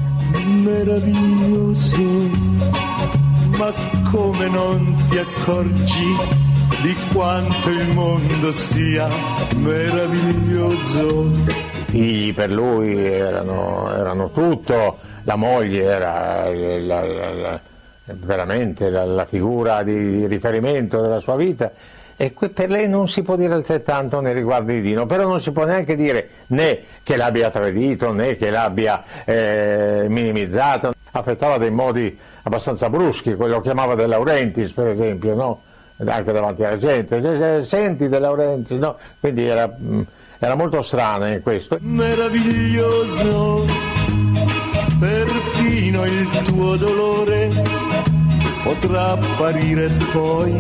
[0.64, 2.02] Meraviglioso,
[3.58, 3.74] ma
[4.10, 9.08] come non ti accorgi di quanto il mondo sia
[9.56, 11.26] meraviglioso?
[11.28, 17.60] I figli per lui erano, erano tutto, la moglie era la, la, la,
[18.06, 21.72] veramente la, figura di riferimento della sua vita
[22.16, 25.52] e per lei non si può dire altrettanto nei riguardi di Dino, però non si
[25.52, 30.94] può neanche dire né che l'abbia tradito né che l'abbia eh, minimizzato.
[31.12, 35.62] Affettava dei modi abbastanza bruschi, quello chiamava De Laurentiis per esempio, no?
[36.06, 38.98] Anche davanti alla gente, senti De Laurentiis, no?
[39.20, 40.02] quindi era, mm,
[40.40, 41.78] era molto strana in questo.
[41.82, 43.66] Meraviglioso,
[45.00, 47.50] perfino il tuo dolore
[48.64, 50.54] potrà apparire poi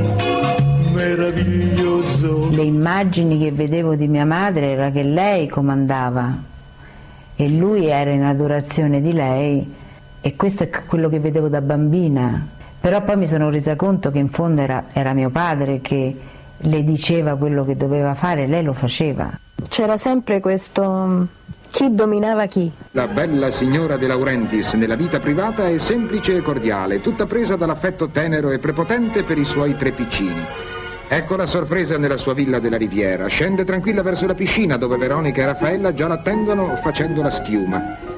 [0.93, 2.49] meraviglioso.
[2.49, 6.35] Le immagini che vedevo di mia madre era che lei comandava
[7.35, 9.73] e lui era in adorazione di lei
[10.21, 12.47] e questo è quello che vedevo da bambina.
[12.87, 16.15] Però poi mi sono resa conto che in fondo era, era mio padre che
[16.55, 19.29] le diceva quello che doveva fare e lei lo faceva.
[19.67, 21.27] C'era sempre questo
[21.69, 22.71] chi dominava chi?
[22.91, 28.07] La bella signora De Laurentiis nella vita privata è semplice e cordiale, tutta presa dall'affetto
[28.07, 30.45] tenero e prepotente per i suoi tre piccini.
[31.09, 33.27] Ecco la sorpresa nella sua villa della Riviera.
[33.27, 38.16] Scende tranquilla verso la piscina dove Veronica e Raffaella già l'attendono facendo la schiuma.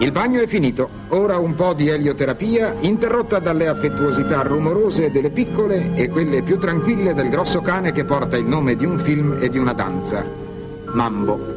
[0.00, 5.90] Il bagno è finito, ora un po' di elioterapia, interrotta dalle affettuosità rumorose delle piccole
[5.94, 9.48] e quelle più tranquille del grosso cane che porta il nome di un film e
[9.48, 10.24] di una danza.
[10.92, 11.56] Mambo.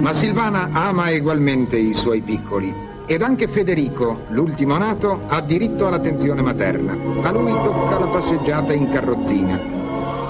[0.00, 2.74] Ma Silvana ama egualmente i suoi piccoli
[3.06, 6.96] ed anche Federico, l'ultimo nato, ha diritto all'attenzione materna.
[7.22, 9.73] A lui tocca la passeggiata in carrozzina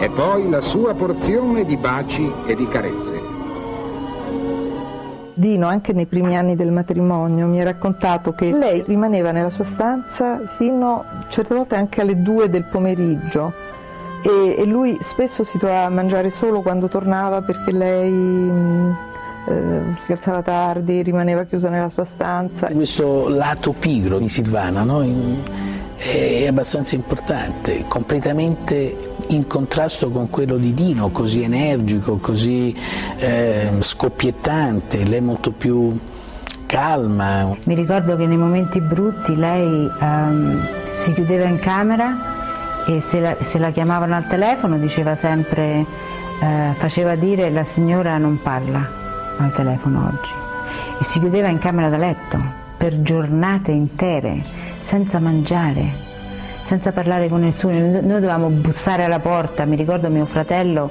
[0.04, 3.22] e poi la sua porzione di baci e di carezze.
[5.32, 9.64] Dino, anche nei primi anni del matrimonio, mi ha raccontato che lei rimaneva nella sua
[9.64, 13.50] stanza fino certe volte anche alle due del pomeriggio
[14.22, 18.12] e, e lui spesso si trovava a mangiare solo quando tornava perché lei
[19.46, 22.66] eh, si alzava tardi, rimaneva chiusa nella sua stanza.
[22.66, 25.02] Questo lato pigro di Silvana no?
[25.96, 32.74] è abbastanza importante, completamente in contrasto con quello di Dino, così energico, così
[33.16, 35.98] eh, scoppiettante, lei è molto più
[36.66, 37.56] calma.
[37.64, 43.36] Mi ricordo che nei momenti brutti lei um, si chiudeva in camera e se la,
[43.40, 45.84] se la, chiamavano al telefono diceva sempre,
[46.40, 49.02] eh, faceva dire la signora non parla
[49.38, 50.32] al telefono oggi
[50.98, 54.42] e si chiudeva in camera da letto per giornate intere
[54.78, 56.12] senza mangiare,
[56.64, 57.78] senza parlare con nessuno.
[57.78, 60.90] Noi dovevamo bussare alla porta, mi ricordo mio fratello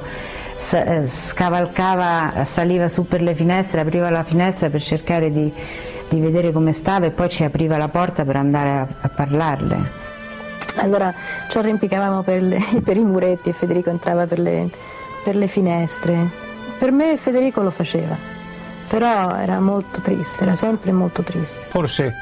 [0.71, 5.51] eh, scavalcava, saliva su per le finestre, apriva la finestra per cercare di,
[6.07, 10.01] di vedere come stava e poi ci apriva la porta per andare a, a parlarle.
[10.76, 11.13] Allora
[11.49, 14.69] ci arrampicavamo per, le, per, i muretti e Federico entrava per le,
[15.24, 16.30] per le finestre.
[16.78, 18.34] Per me Federico lo faceva
[18.93, 21.65] però era molto triste, era sempre molto triste.
[21.69, 22.13] Forse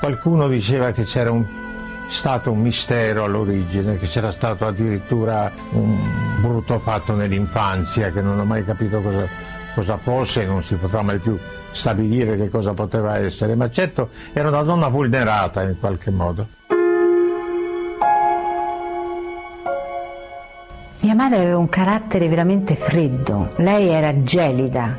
[0.00, 1.46] qualcuno diceva che c'era un,
[2.08, 5.98] stato un mistero all'origine, che c'era stato addirittura un
[6.40, 9.26] brutto fatto nell'infanzia che non ho mai capito cosa,
[9.74, 11.38] cosa fosse, non si potrà mai più
[11.70, 16.46] stabilire che cosa poteva essere, ma certo era una donna vulnerata in qualche modo.
[21.00, 24.96] Mia madre aveva un carattere veramente freddo, lei era gelida,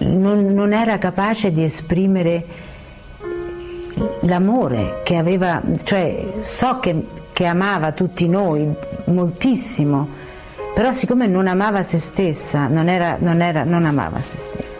[0.00, 2.44] non, non era capace di esprimere
[4.20, 8.68] l'amore che aveva, cioè so che, che amava tutti noi
[9.04, 10.08] moltissimo,
[10.74, 14.78] però siccome non amava se stessa, non, era, non, era, non amava se stessa.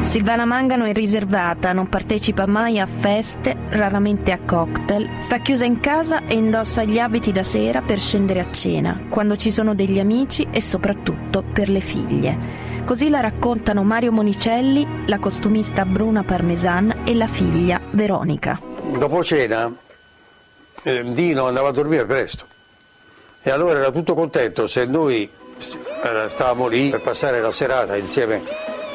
[0.00, 5.80] Silvana Mangano è riservata, non partecipa mai a feste, raramente a cocktail, sta chiusa in
[5.80, 9.98] casa e indossa gli abiti da sera per scendere a cena, quando ci sono degli
[9.98, 12.67] amici e soprattutto per le figlie.
[12.88, 18.58] Così la raccontano Mario Monicelli, la costumista Bruna Parmesan e la figlia Veronica.
[18.96, 19.70] Dopo cena
[20.84, 22.46] eh, Dino andava a dormire presto
[23.42, 25.28] e allora era tutto contento se noi
[25.58, 28.40] stavamo lì per passare la serata insieme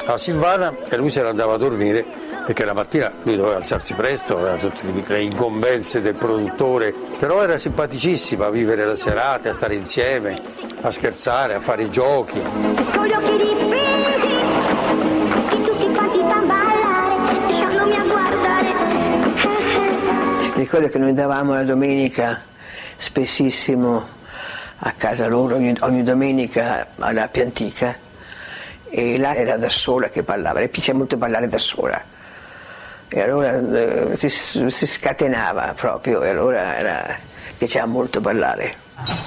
[0.06, 2.04] a Silvana e lui se ne andava a dormire
[2.44, 7.56] perché la mattina lui doveva alzarsi presto, aveva tutte le incombenze del produttore, però era
[7.56, 10.42] simpaticissima a vivere le serate, a stare insieme,
[10.82, 12.40] a scherzare, a fare i giochi.
[12.42, 13.83] Con gli occhi rimpiti,
[20.64, 22.40] Ricordo che noi davamo la domenica
[22.96, 24.02] spessissimo
[24.78, 27.94] a casa loro, ogni, ogni domenica alla Piantica
[28.88, 32.02] e là era da sola che ballava, le piaceva molto ballare da sola
[33.08, 37.14] e allora eh, si, si, scatenava proprio e allora era,
[37.58, 38.72] piaceva molto ballare.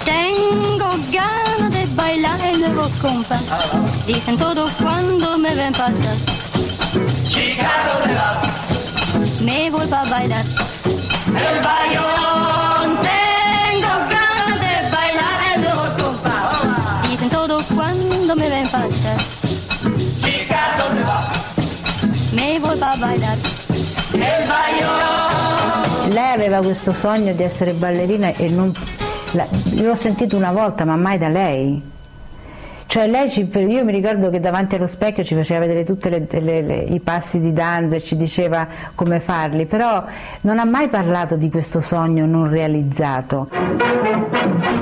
[0.04, 3.40] Tengo ganas de bailar el nuevo compa,
[4.06, 6.16] dicen todo cuando me ven pasar.
[7.30, 8.42] Chica, ¿dónde vas?
[9.14, 9.42] Me pasar.
[9.44, 10.77] Me voy pa' bailar.
[26.08, 28.72] Lei aveva questo sogno di essere ballerina e non,
[29.32, 31.96] la, l'ho sentito una volta, ma mai da lei.
[32.88, 37.00] Cioè lei ci, io mi ricordo che davanti allo specchio ci faceva vedere tutti i
[37.04, 40.02] passi di danza e ci diceva come farli, però
[40.40, 43.50] non ha mai parlato di questo sogno non realizzato.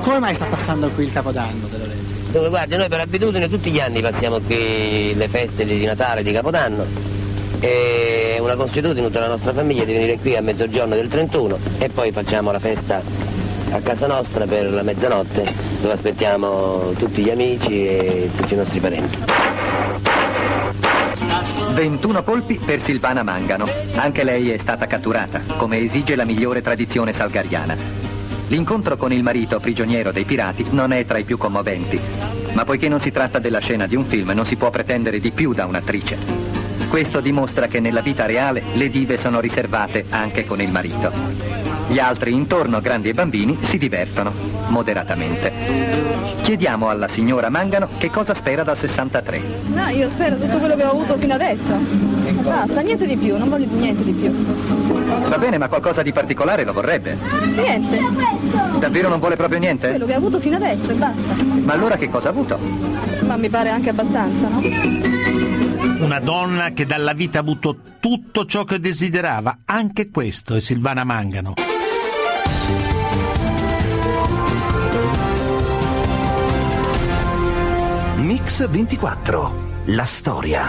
[0.03, 1.87] Come mai sta passando qui il Capodanno della?
[2.31, 6.31] Dove guardi, noi per abitudine tutti gli anni passiamo qui le feste di Natale, di
[6.31, 6.85] Capodanno.
[7.59, 11.89] È una consuetudine tutta la nostra famiglia di venire qui a mezzogiorno del 31 e
[11.89, 13.03] poi facciamo la festa
[13.71, 18.81] a casa nostra per la mezzanotte dove aspettiamo tutti gli amici e tutti i nostri
[18.81, 19.19] parenti.
[21.73, 23.69] 21 colpi per Silvana Mangano.
[23.97, 27.77] Anche lei è stata catturata, come esige la migliore tradizione salgariana.
[28.49, 32.01] L'incontro con il marito prigioniero dei pirati non è tra i più commoventi,
[32.53, 35.33] ma poiché non si tratta della scena di un film non si può pretendere di
[35.33, 36.17] più da un'attrice.
[36.89, 41.66] Questo dimostra che nella vita reale le dive sono riservate anche con il marito.
[41.89, 44.33] Gli altri intorno, grandi e bambini, si divertono,
[44.69, 45.53] moderatamente.
[46.43, 49.41] Chiediamo alla signora Mangano che cosa spera dal 63.
[49.67, 51.77] No, io spero tutto quello che ho avuto fino adesso.
[52.43, 54.31] Basta, niente di più, non voglio niente di più.
[55.29, 57.17] Va bene, ma qualcosa di particolare lo vorrebbe.
[57.55, 58.01] Niente.
[58.79, 59.91] Davvero non vuole proprio niente?
[59.91, 61.45] Quello che ho avuto fino adesso e basta.
[61.65, 62.59] Ma allora che cosa ha avuto?
[63.27, 64.61] Ma mi pare anche abbastanza, no?
[65.99, 71.05] Una donna che dalla vita ha avuto tutto ciò che desiderava, anche questo è Silvana
[71.05, 71.55] Mangano.
[78.19, 79.66] Mix 24.
[79.91, 80.69] La storia.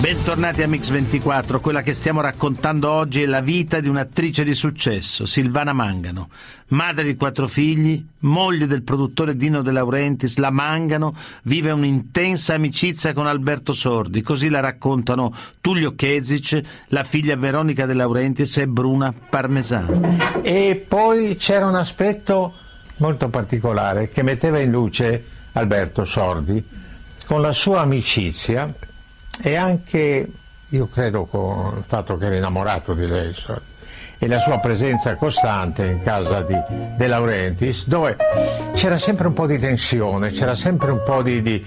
[0.00, 5.24] Bentornati a Mix24, quella che stiamo raccontando oggi è la vita di un'attrice di successo,
[5.24, 6.28] Silvana Mangano,
[6.68, 13.14] madre di quattro figli, moglie del produttore Dino De Laurentiis, la Mangano vive un'intensa amicizia
[13.14, 19.14] con Alberto Sordi, così la raccontano Tullio Kezic, la figlia Veronica De Laurentiis e Bruna
[19.30, 20.42] Parmesano.
[20.42, 22.52] E poi c'era un aspetto
[22.98, 26.82] molto particolare che metteva in luce Alberto Sordi
[27.26, 28.72] con la sua amicizia
[29.42, 30.28] e anche,
[30.68, 33.34] io credo, con il fatto che era innamorato di lei
[34.18, 36.56] e la sua presenza costante in casa di
[36.96, 38.16] De Laurentiis, dove
[38.72, 41.62] c'era sempre un po' di tensione, c'era sempre un po' di, di,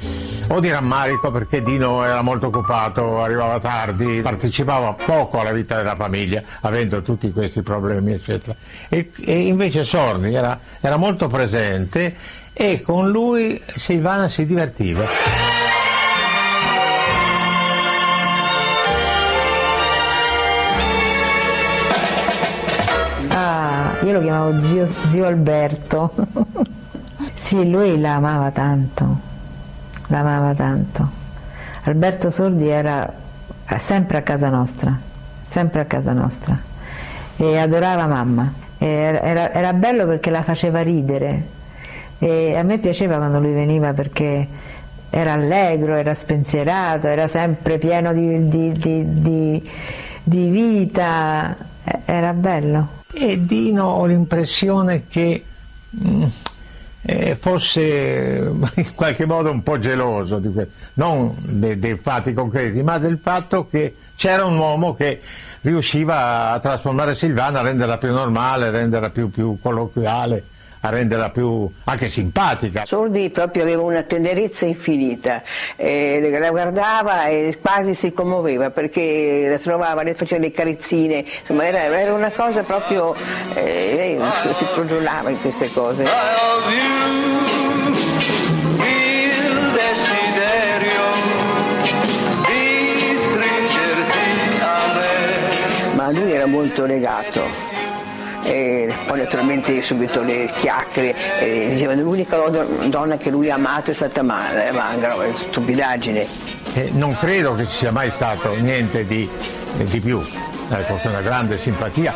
[0.47, 5.95] o di rammarico perché Dino era molto occupato, arrivava tardi, partecipava poco alla vita della
[5.95, 8.55] famiglia, avendo tutti questi problemi, eccetera.
[8.89, 12.15] E, e invece Sorni era, era molto presente
[12.59, 15.05] e con lui Silvana si divertiva.
[23.29, 26.13] Ah, io lo chiamavo zio, zio Alberto.
[27.33, 29.19] Sì, lui la amava tanto,
[30.07, 31.07] la amava tanto.
[31.83, 33.11] Alberto Sordi era
[33.77, 34.99] sempre a casa nostra,
[35.41, 36.57] sempre a casa nostra
[37.37, 38.51] e adorava mamma.
[38.77, 41.55] Era, era bello perché la faceva ridere
[42.19, 44.47] e a me piaceva quando lui veniva perché
[45.09, 49.69] era allegro, era spensierato, era sempre pieno di, di, di,
[50.23, 51.55] di vita,
[52.05, 52.95] era bello.
[53.13, 55.43] E Dino ho l'impressione che
[55.89, 56.25] mh,
[57.01, 62.97] eh, fosse in qualche modo un po' geloso, que- non de- dei fatti concreti, ma
[62.97, 65.21] del fatto che c'era un uomo che
[65.61, 70.43] riusciva a trasformare Silvana, a renderla più normale, a renderla più, più colloquiale
[70.87, 72.85] a renderla più anche simpatica.
[72.85, 75.43] Sordi proprio aveva una tenerezza infinita,
[75.75, 81.65] eh, la guardava e quasi si commuoveva perché la trovava, le faceva le carizzine, insomma
[81.65, 83.15] era, era una cosa proprio,
[83.53, 86.03] eh, si, si crogiolava in queste cose.
[95.93, 97.66] Ma lui era molto legato
[98.47, 102.37] e poi naturalmente subito le chiacchiere, e dicevano l'unica
[102.87, 106.25] donna che lui ha amato è stata Mangano, è stupidaggine.
[106.73, 109.29] Eh, non credo che ci sia mai stato niente di,
[109.75, 110.21] di più,
[110.69, 112.15] ecco, una grande simpatia,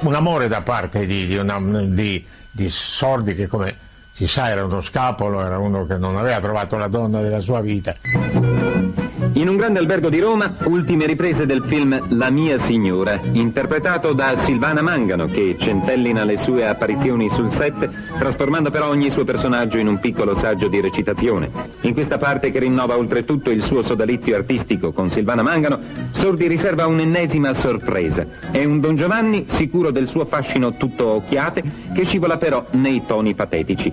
[0.00, 3.76] un amore da parte di, di, una, di, di Sordi che come
[4.12, 7.60] si sa era uno scapolo, era uno che non aveva trovato la donna della sua
[7.60, 7.96] vita.
[9.36, 14.36] In un grande albergo di Roma, ultime riprese del film La mia signora, interpretato da
[14.36, 19.88] Silvana Mangano, che centellina le sue apparizioni sul set, trasformando però ogni suo personaggio in
[19.88, 21.50] un piccolo saggio di recitazione.
[21.80, 25.80] In questa parte, che rinnova oltretutto il suo sodalizio artistico con Silvana Mangano,
[26.12, 28.24] Sordi riserva un'ennesima sorpresa.
[28.52, 33.34] È un Don Giovanni sicuro del suo fascino tutto occhiate, che scivola però nei toni
[33.34, 33.92] patetici.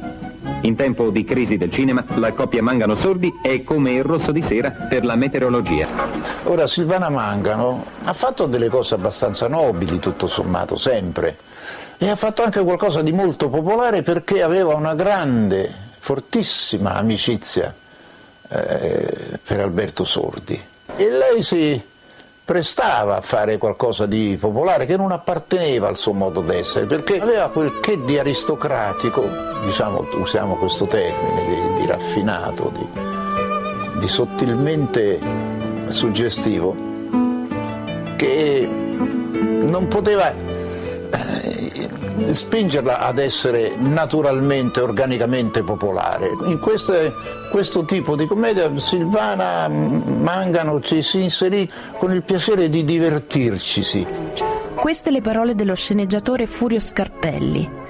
[0.64, 4.44] In tempo di crisi del cinema, la coppia Mangano Sordi è come il rosso di
[4.44, 5.88] sera per la meteorologia.
[6.44, 11.38] Ora, Silvana Mangano ha fatto delle cose abbastanza nobili, tutto sommato, sempre.
[11.98, 17.74] E ha fatto anche qualcosa di molto popolare perché aveva una grande, fortissima amicizia
[18.50, 20.62] eh, per Alberto Sordi.
[20.98, 21.82] E lei si
[22.44, 27.50] prestava a fare qualcosa di popolare che non apparteneva al suo modo d'essere, perché aveva
[27.50, 29.26] quel che di aristocratico,
[29.64, 33.20] diciamo, usiamo questo termine, di, di raffinato, di,
[34.02, 35.20] di sottilmente
[35.86, 36.76] suggestivo,
[38.18, 40.34] che non poteva
[42.30, 46.30] spingerla ad essere naturalmente, organicamente popolare.
[46.45, 47.14] In queste,
[47.52, 54.06] questo tipo di commedia Silvana Mangano ci si inserì con il piacere di divertircisi.
[54.74, 57.81] Queste le parole dello sceneggiatore Furio Scarpelli.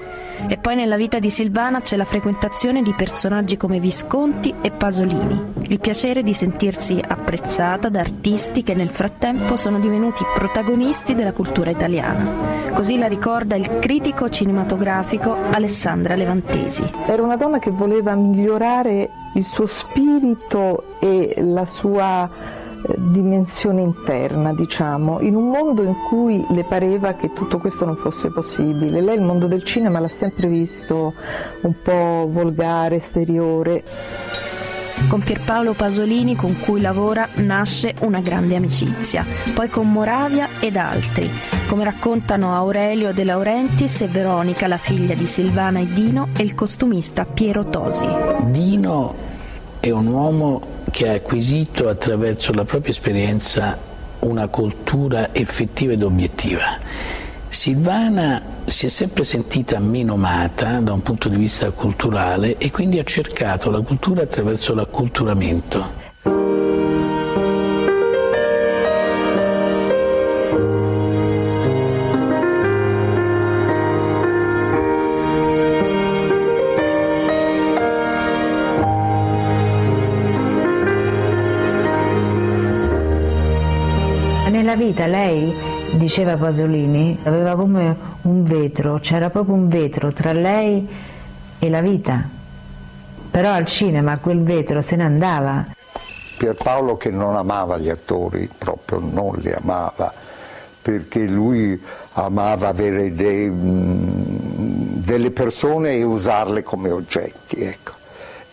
[0.47, 5.53] E poi nella vita di Silvana c'è la frequentazione di personaggi come Visconti e Pasolini,
[5.67, 11.69] il piacere di sentirsi apprezzata da artisti che nel frattempo sono divenuti protagonisti della cultura
[11.69, 12.71] italiana.
[12.73, 16.83] Così la ricorda il critico cinematografico Alessandra Levantesi.
[17.07, 22.29] Era una donna che voleva migliorare il suo spirito e la sua
[22.95, 28.29] dimensione interna, diciamo, in un mondo in cui le pareva che tutto questo non fosse
[28.29, 29.01] possibile.
[29.01, 31.13] Lei il mondo del cinema l'ha sempre visto
[31.61, 33.83] un po' volgare, esteriore.
[35.07, 41.29] Con Pierpaolo Pasolini, con cui lavora, nasce una grande amicizia, poi con Moravia ed altri,
[41.67, 46.53] come raccontano Aurelio De Laurentiis e Veronica, la figlia di Silvana e Dino, e il
[46.53, 48.07] costumista Piero Tosi.
[48.45, 49.15] Dino
[49.79, 50.61] è un uomo
[50.91, 53.77] che ha acquisito attraverso la propria esperienza
[54.19, 56.77] una cultura effettiva ed obiettiva.
[57.47, 63.03] Silvana si è sempre sentita menomata da un punto di vista culturale e quindi ha
[63.03, 66.50] cercato la cultura attraverso l'acculturamento.
[84.91, 85.55] Vita lei,
[85.93, 90.85] diceva Pasolini, aveva come un vetro, c'era proprio un vetro tra lei
[91.57, 92.27] e la vita.
[93.31, 95.65] Però al cinema quel vetro se ne andava.
[96.37, 100.13] Pierpaolo che non amava gli attori, proprio non li amava,
[100.81, 101.81] perché lui
[102.13, 107.61] amava avere dei, delle persone e usarle come oggetti.
[107.61, 108.00] Ecco.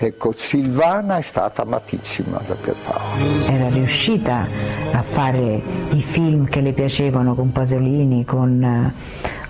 [0.01, 3.45] Ecco, Silvana è stata amatissima da Pierpaolo.
[3.47, 4.47] Era riuscita
[4.93, 8.95] a fare i film che le piacevano con Pasolini, con,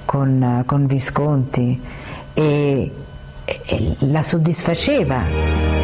[0.06, 1.80] con, con Visconti
[2.32, 2.92] e
[3.64, 5.77] e la soddisfaceva.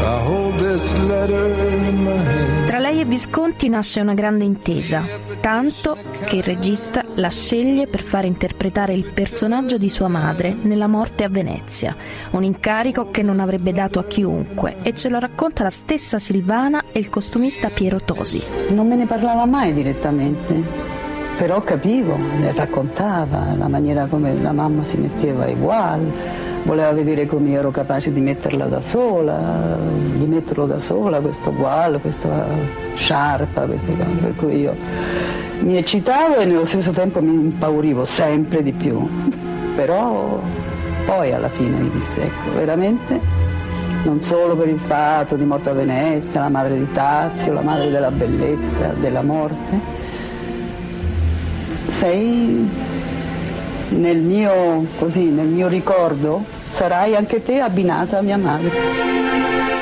[2.67, 5.03] Tra lei e Visconti nasce una grande intesa,
[5.41, 10.87] tanto che il regista la sceglie per far interpretare il personaggio di sua madre nella
[10.87, 11.97] morte a Venezia,
[12.31, 16.85] un incarico che non avrebbe dato a chiunque e ce lo racconta la stessa Silvana
[16.93, 18.43] e il costumista Piero Tosi.
[18.71, 20.55] Non me ne parlava mai direttamente,
[21.37, 27.27] però capivo, ne raccontava la maniera come la mamma si metteva ai voile, voleva vedere
[27.27, 29.79] come ero capace di metterla da sola,
[30.15, 32.47] di metterlo da sola, questo voile, questa
[32.95, 34.75] sciarpa, queste cose, per cui io
[35.61, 39.09] mi eccitavo e nello stesso tempo mi impaurivo sempre di più.
[39.75, 40.41] Però
[41.05, 43.21] poi alla fine mi disse, ecco, veramente
[44.05, 48.11] non solo per il fatto di Morta Venezia, la madre di Tazio, la madre della
[48.11, 49.81] bellezza, della morte,
[51.87, 52.69] sei
[53.89, 56.45] nel mio, così, nel mio ricordo,
[56.75, 58.72] sarai anche te abbinata a mia madre.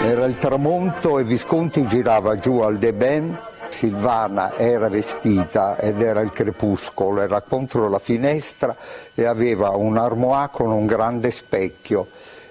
[0.05, 3.36] Era il tramonto e Visconti girava giù al Deben,
[3.70, 8.76] Silvana era vestita ed era il crepuscolo, era contro la finestra
[9.14, 12.09] e aveva un armoire con un grande specchio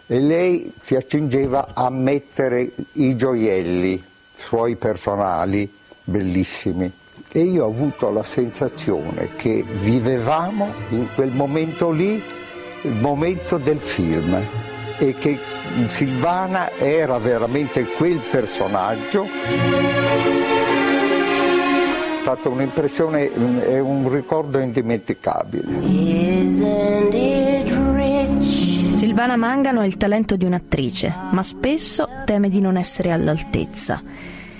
[0.07, 5.71] e lei si accingeva a mettere i gioielli suoi personali,
[6.03, 6.91] bellissimi.
[7.31, 12.39] E io ho avuto la sensazione che vivevamo in quel momento lì
[12.83, 14.39] momento del film
[14.97, 15.39] e che
[15.87, 19.23] Silvana era veramente quel personaggio.
[19.23, 19.29] È
[22.21, 23.31] stata un'impressione
[23.63, 26.29] e un ricordo indimenticabile.
[28.37, 34.01] Silvana Mangano ha il talento di un'attrice, ma spesso teme di non essere all'altezza.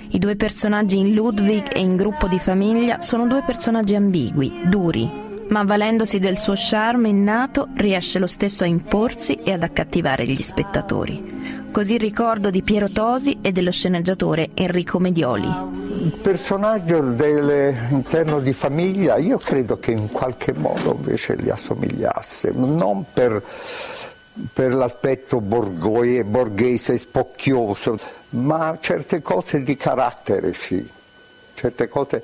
[0.08, 5.21] I due personaggi in Ludwig e in Gruppo di famiglia sono due personaggi ambigui, duri,
[5.52, 10.40] ma avvalendosi del suo charme innato riesce lo stesso a imporsi e ad accattivare gli
[10.40, 11.68] spettatori.
[11.70, 15.46] Così ricordo di Piero Tosi e dello sceneggiatore Enrico Medioli.
[15.46, 23.04] Il personaggio dell'interno di famiglia io credo che in qualche modo invece gli assomigliasse, non
[23.12, 23.42] per,
[24.52, 27.98] per l'aspetto borgoie, borghese spocchioso,
[28.30, 30.86] ma certe cose di carattere sì,
[31.54, 32.22] certe cose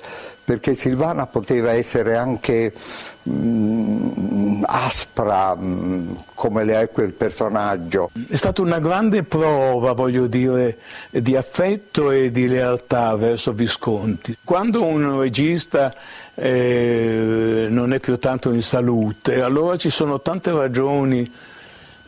[0.49, 2.73] perché Silvana poteva essere anche
[3.21, 8.09] mh, aspra mh, come le è quel personaggio.
[8.27, 10.79] È stata una grande prova, voglio dire,
[11.11, 14.35] di affetto e di lealtà verso Visconti.
[14.43, 15.93] Quando un regista
[16.33, 21.31] eh, non è più tanto in salute, allora ci sono tante ragioni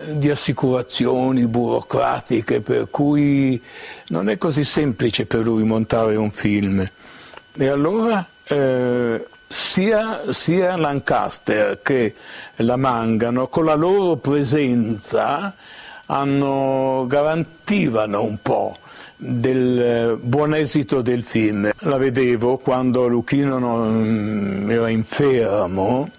[0.04, 3.62] di assicurazioni burocratiche per cui
[4.08, 6.90] non è così semplice per lui montare un film.
[7.54, 12.16] E allora eh, sia, sia, Lancaster che
[12.58, 15.54] la Mangano con la loro presenza
[16.06, 18.78] hanno, garantivano un po'
[19.18, 21.70] del buon esito del film.
[21.80, 26.10] La vedevo quando Luchino non, era infermo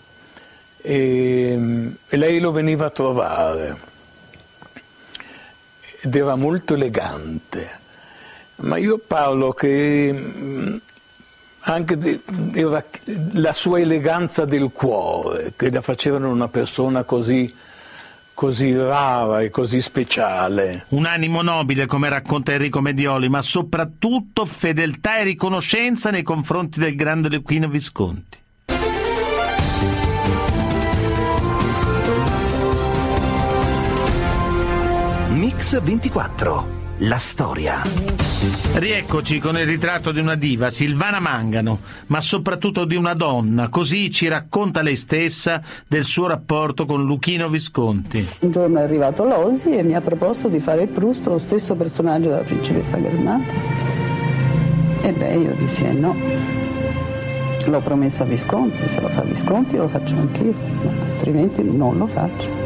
[0.82, 3.76] e, e lei lo veniva a trovare
[6.02, 7.80] ed era molto elegante.
[8.56, 10.80] Ma io parlo che
[11.64, 12.84] anche de, de,
[13.32, 17.52] la sua eleganza del cuore, che la facevano una persona così,
[18.34, 20.86] così rara e così speciale.
[20.88, 26.96] Un animo nobile, come racconta Enrico Medioli, ma soprattutto fedeltà e riconoscenza nei confronti del
[26.96, 28.40] grande Luchino Visconti.
[35.28, 37.82] Mix 24 la storia.
[38.74, 44.10] Rieccoci con il ritratto di una diva, Silvana Mangano, ma soprattutto di una donna, così
[44.10, 48.26] ci racconta lei stessa del suo rapporto con Luchino Visconti.
[48.40, 51.74] Un giorno è arrivato Losi e mi ha proposto di fare il Proust, lo stesso
[51.74, 53.52] personaggio della principessa Gernata.
[55.02, 56.14] E beh, io dissi eh no.
[57.66, 60.54] L'ho promessa a Visconti, se lo fa Visconti lo faccio anch'io,
[61.14, 62.61] altrimenti non lo faccio.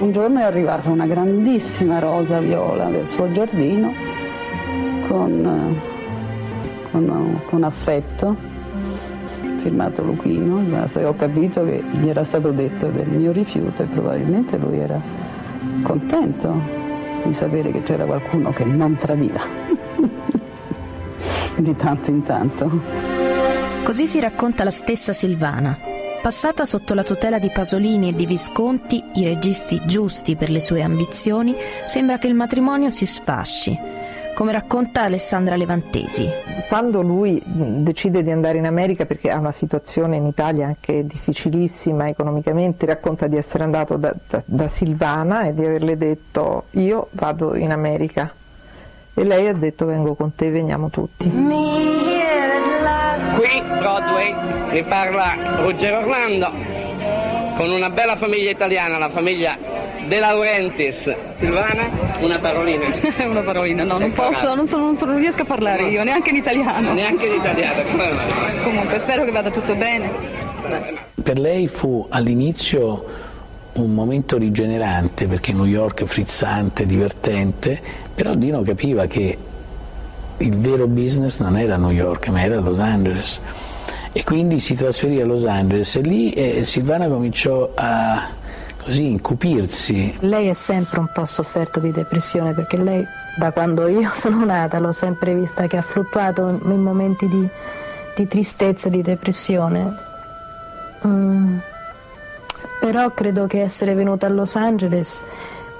[0.00, 3.92] Un giorno è arrivata una grandissima rosa viola del suo giardino
[5.06, 5.78] con,
[6.90, 8.34] con, con affetto,
[9.60, 14.56] firmato Luchino, e ho capito che gli era stato detto del mio rifiuto e probabilmente
[14.56, 14.98] lui era
[15.82, 16.50] contento
[17.24, 19.40] di sapere che c'era qualcuno che non tradiva
[21.58, 22.70] di tanto in tanto.
[23.84, 25.89] Così si racconta la stessa Silvana,
[26.22, 30.82] Passata sotto la tutela di Pasolini e di Visconti, i registi giusti per le sue
[30.82, 31.54] ambizioni,
[31.86, 33.78] sembra che il matrimonio si sfasci.
[34.40, 36.26] come racconta Alessandra Levantesi.
[36.66, 42.08] Quando lui decide di andare in America perché ha una situazione in Italia anche difficilissima
[42.08, 47.54] economicamente, racconta di essere andato da, da, da Silvana e di averle detto io vado
[47.54, 48.32] in America
[49.12, 51.30] e lei ha detto vengo con te, veniamo tutti.
[53.36, 56.52] Qui Broadway vi parla Ruggero Orlando
[57.56, 59.56] con una bella famiglia italiana, la famiglia
[60.06, 61.14] De Laurentiis.
[61.36, 61.88] Silvana,
[62.20, 62.86] una parolina.
[63.28, 66.30] una parolina, no, non posso, non, sono, non, sono, non, riesco a parlare io, neanche
[66.30, 66.92] in italiano.
[66.92, 68.08] Neanche in italiano, come
[68.62, 70.10] Comunque spero che vada tutto bene.
[71.22, 73.04] Per lei fu all'inizio
[73.72, 77.80] un momento rigenerante perché New York è frizzante, divertente,
[78.14, 79.36] però Dino capiva che
[80.38, 83.40] il vero business non era New York ma era Los Angeles
[84.12, 88.28] e quindi si trasferì a Los Angeles e lì eh, Silvana cominciò a
[88.82, 90.16] così incupirsi.
[90.20, 93.06] Lei è sempre un po' sofferto di depressione perché lei
[93.36, 97.46] da quando io sono nata l'ho sempre vista che ha fluttuato in momenti di,
[98.14, 99.94] di tristezza di depressione.
[101.06, 101.58] Mm.
[102.80, 105.22] Però credo che essere venuta a Los Angeles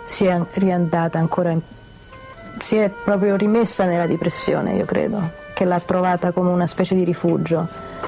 [0.04, 1.60] sia riandata ancora in
[2.58, 7.04] si è proprio rimessa nella depressione, io credo, che l'ha trovata come una specie di
[7.04, 7.66] rifugio.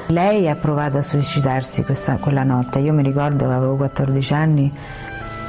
[0.08, 4.72] Lei ha provato a suicidarsi questa, quella notte, io mi ricordo che avevo 14 anni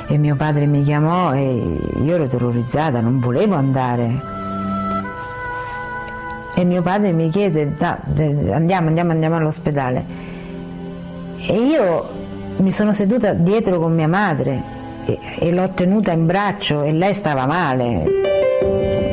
[0.08, 4.32] e mio padre mi chiamò e io ero terrorizzata, non volevo andare.
[6.56, 7.74] E mio padre mi chiese,
[8.52, 10.06] andiamo, andiamo, andiamo all'ospedale.
[11.38, 12.10] E io
[12.58, 14.62] mi sono seduta dietro con mia madre
[15.06, 18.04] e, e l'ho tenuta in braccio e lei stava male.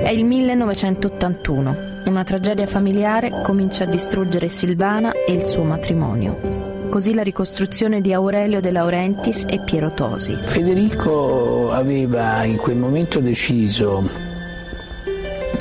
[0.02, 1.89] È il 1981.
[2.10, 6.88] Una tragedia familiare comincia a distruggere Silvana e il suo matrimonio.
[6.90, 10.36] Così la ricostruzione di Aurelio De Laurentiis e Piero Tosi.
[10.42, 14.10] Federico aveva in quel momento deciso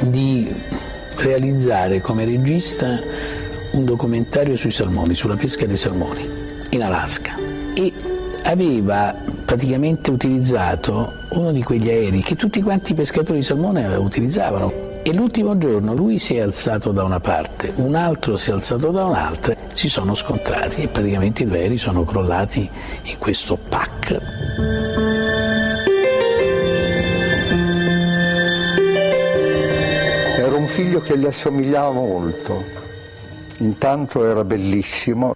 [0.07, 0.51] di
[1.17, 2.99] realizzare come regista
[3.73, 6.27] un documentario sui salmoni, sulla pesca dei salmoni
[6.71, 7.37] in Alaska
[7.75, 7.93] e
[8.45, 14.88] aveva praticamente utilizzato uno di quegli aerei che tutti quanti i pescatori di salmone utilizzavano.
[15.01, 18.91] E l'ultimo giorno lui si è alzato da una parte, un altro si è alzato
[18.91, 22.69] da un'altra, si sono scontrati e praticamente i due aerei sono crollati
[23.03, 24.19] in questo pack.
[30.37, 32.63] Era un figlio che gli assomigliava molto,
[33.59, 35.33] intanto era bellissimo.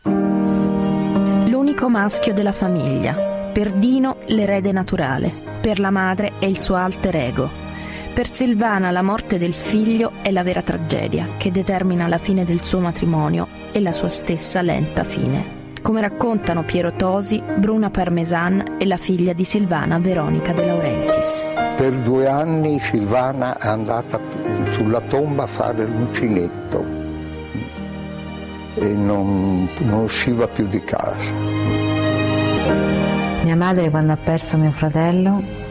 [1.45, 7.16] L'unico maschio della famiglia, per Dino l'erede naturale, per la madre è il suo alter
[7.16, 7.62] ego.
[8.14, 12.64] Per Silvana la morte del figlio è la vera tragedia che determina la fine del
[12.64, 15.72] suo matrimonio e la sua stessa lenta fine.
[15.82, 21.43] Come raccontano Piero Tosi, Bruna Parmesan e la figlia di Silvana, Veronica De Laurentiis.
[21.76, 24.20] Per due anni Silvana è andata
[24.74, 26.86] sulla tomba a fare l'uncinetto
[28.76, 31.32] e non, non usciva più di casa.
[33.43, 35.62] Mia madre quando ha perso mio fratello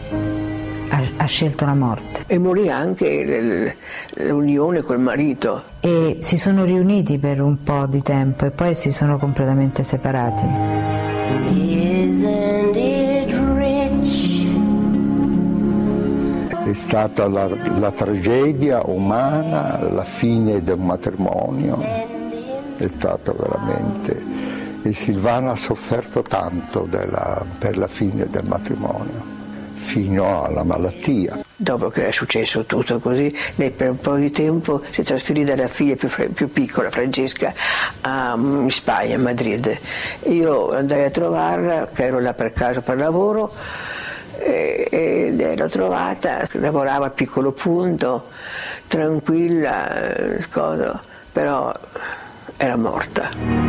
[0.93, 2.24] ha, ha scelto la morte.
[2.26, 3.76] E morì anche
[4.16, 5.62] l'unione col marito.
[5.80, 10.47] E si sono riuniti per un po' di tempo e poi si sono completamente separati.
[16.64, 21.80] È stata la, la tragedia umana, la fine del matrimonio,
[22.76, 24.43] è stata veramente
[24.82, 29.32] e Silvana ha sofferto tanto della, per la fine del matrimonio,
[29.83, 31.41] fino alla malattia.
[31.55, 35.68] Dopo che è successo tutto così, lei per un po' di tempo si trasferì dalla
[35.68, 37.53] figlia più, più piccola, Francesca,
[38.01, 39.76] a, in Spagna, a Madrid.
[40.24, 43.53] Io andai a trovarla, che ero là per caso per lavoro,
[44.39, 48.28] ed l'ho trovata, lavorava a piccolo punto,
[48.87, 51.72] tranquilla, cosa, però
[52.57, 53.61] era morta.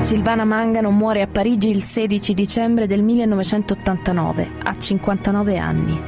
[0.00, 6.00] Silvana Mangano muore a Parigi il 16 dicembre del 1989, a 59 anni.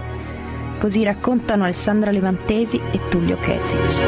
[0.79, 4.03] Così raccontano Alessandra Levantesi e Tullio Kezic.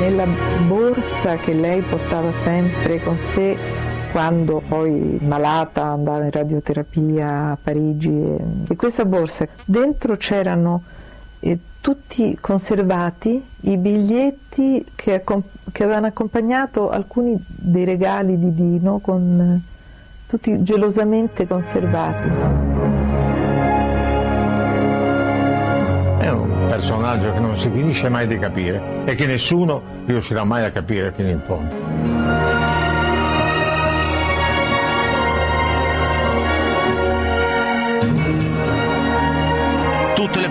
[0.00, 0.26] Nella
[0.66, 3.56] borsa che lei portava sempre con sé
[4.10, 8.10] quando poi malata andava in radioterapia a Parigi
[8.68, 10.82] e questa borsa dentro c'erano
[11.40, 15.22] eh, tutti conservati i biglietti che,
[15.72, 19.62] che, avevano accompagnato alcuni dei regali di Dino, con,
[20.26, 22.28] tutti gelosamente conservati.
[26.18, 30.64] È un personaggio che non si finisce mai di capire e che nessuno riuscirà mai
[30.64, 32.57] a capire fino in fondo.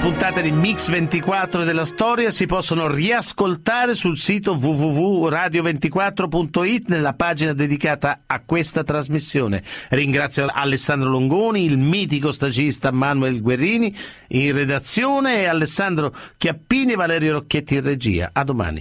[0.07, 8.21] Puntate di Mix 24 della storia si possono riascoltare sul sito www.radio24.it nella pagina dedicata
[8.25, 9.61] a questa trasmissione.
[9.89, 13.93] Ringrazio Alessandro Longoni, il mitico stagista Manuel Guerrini
[14.29, 18.29] in redazione e Alessandro Chiappini e Valerio Rocchetti in regia.
[18.31, 18.75] A domani.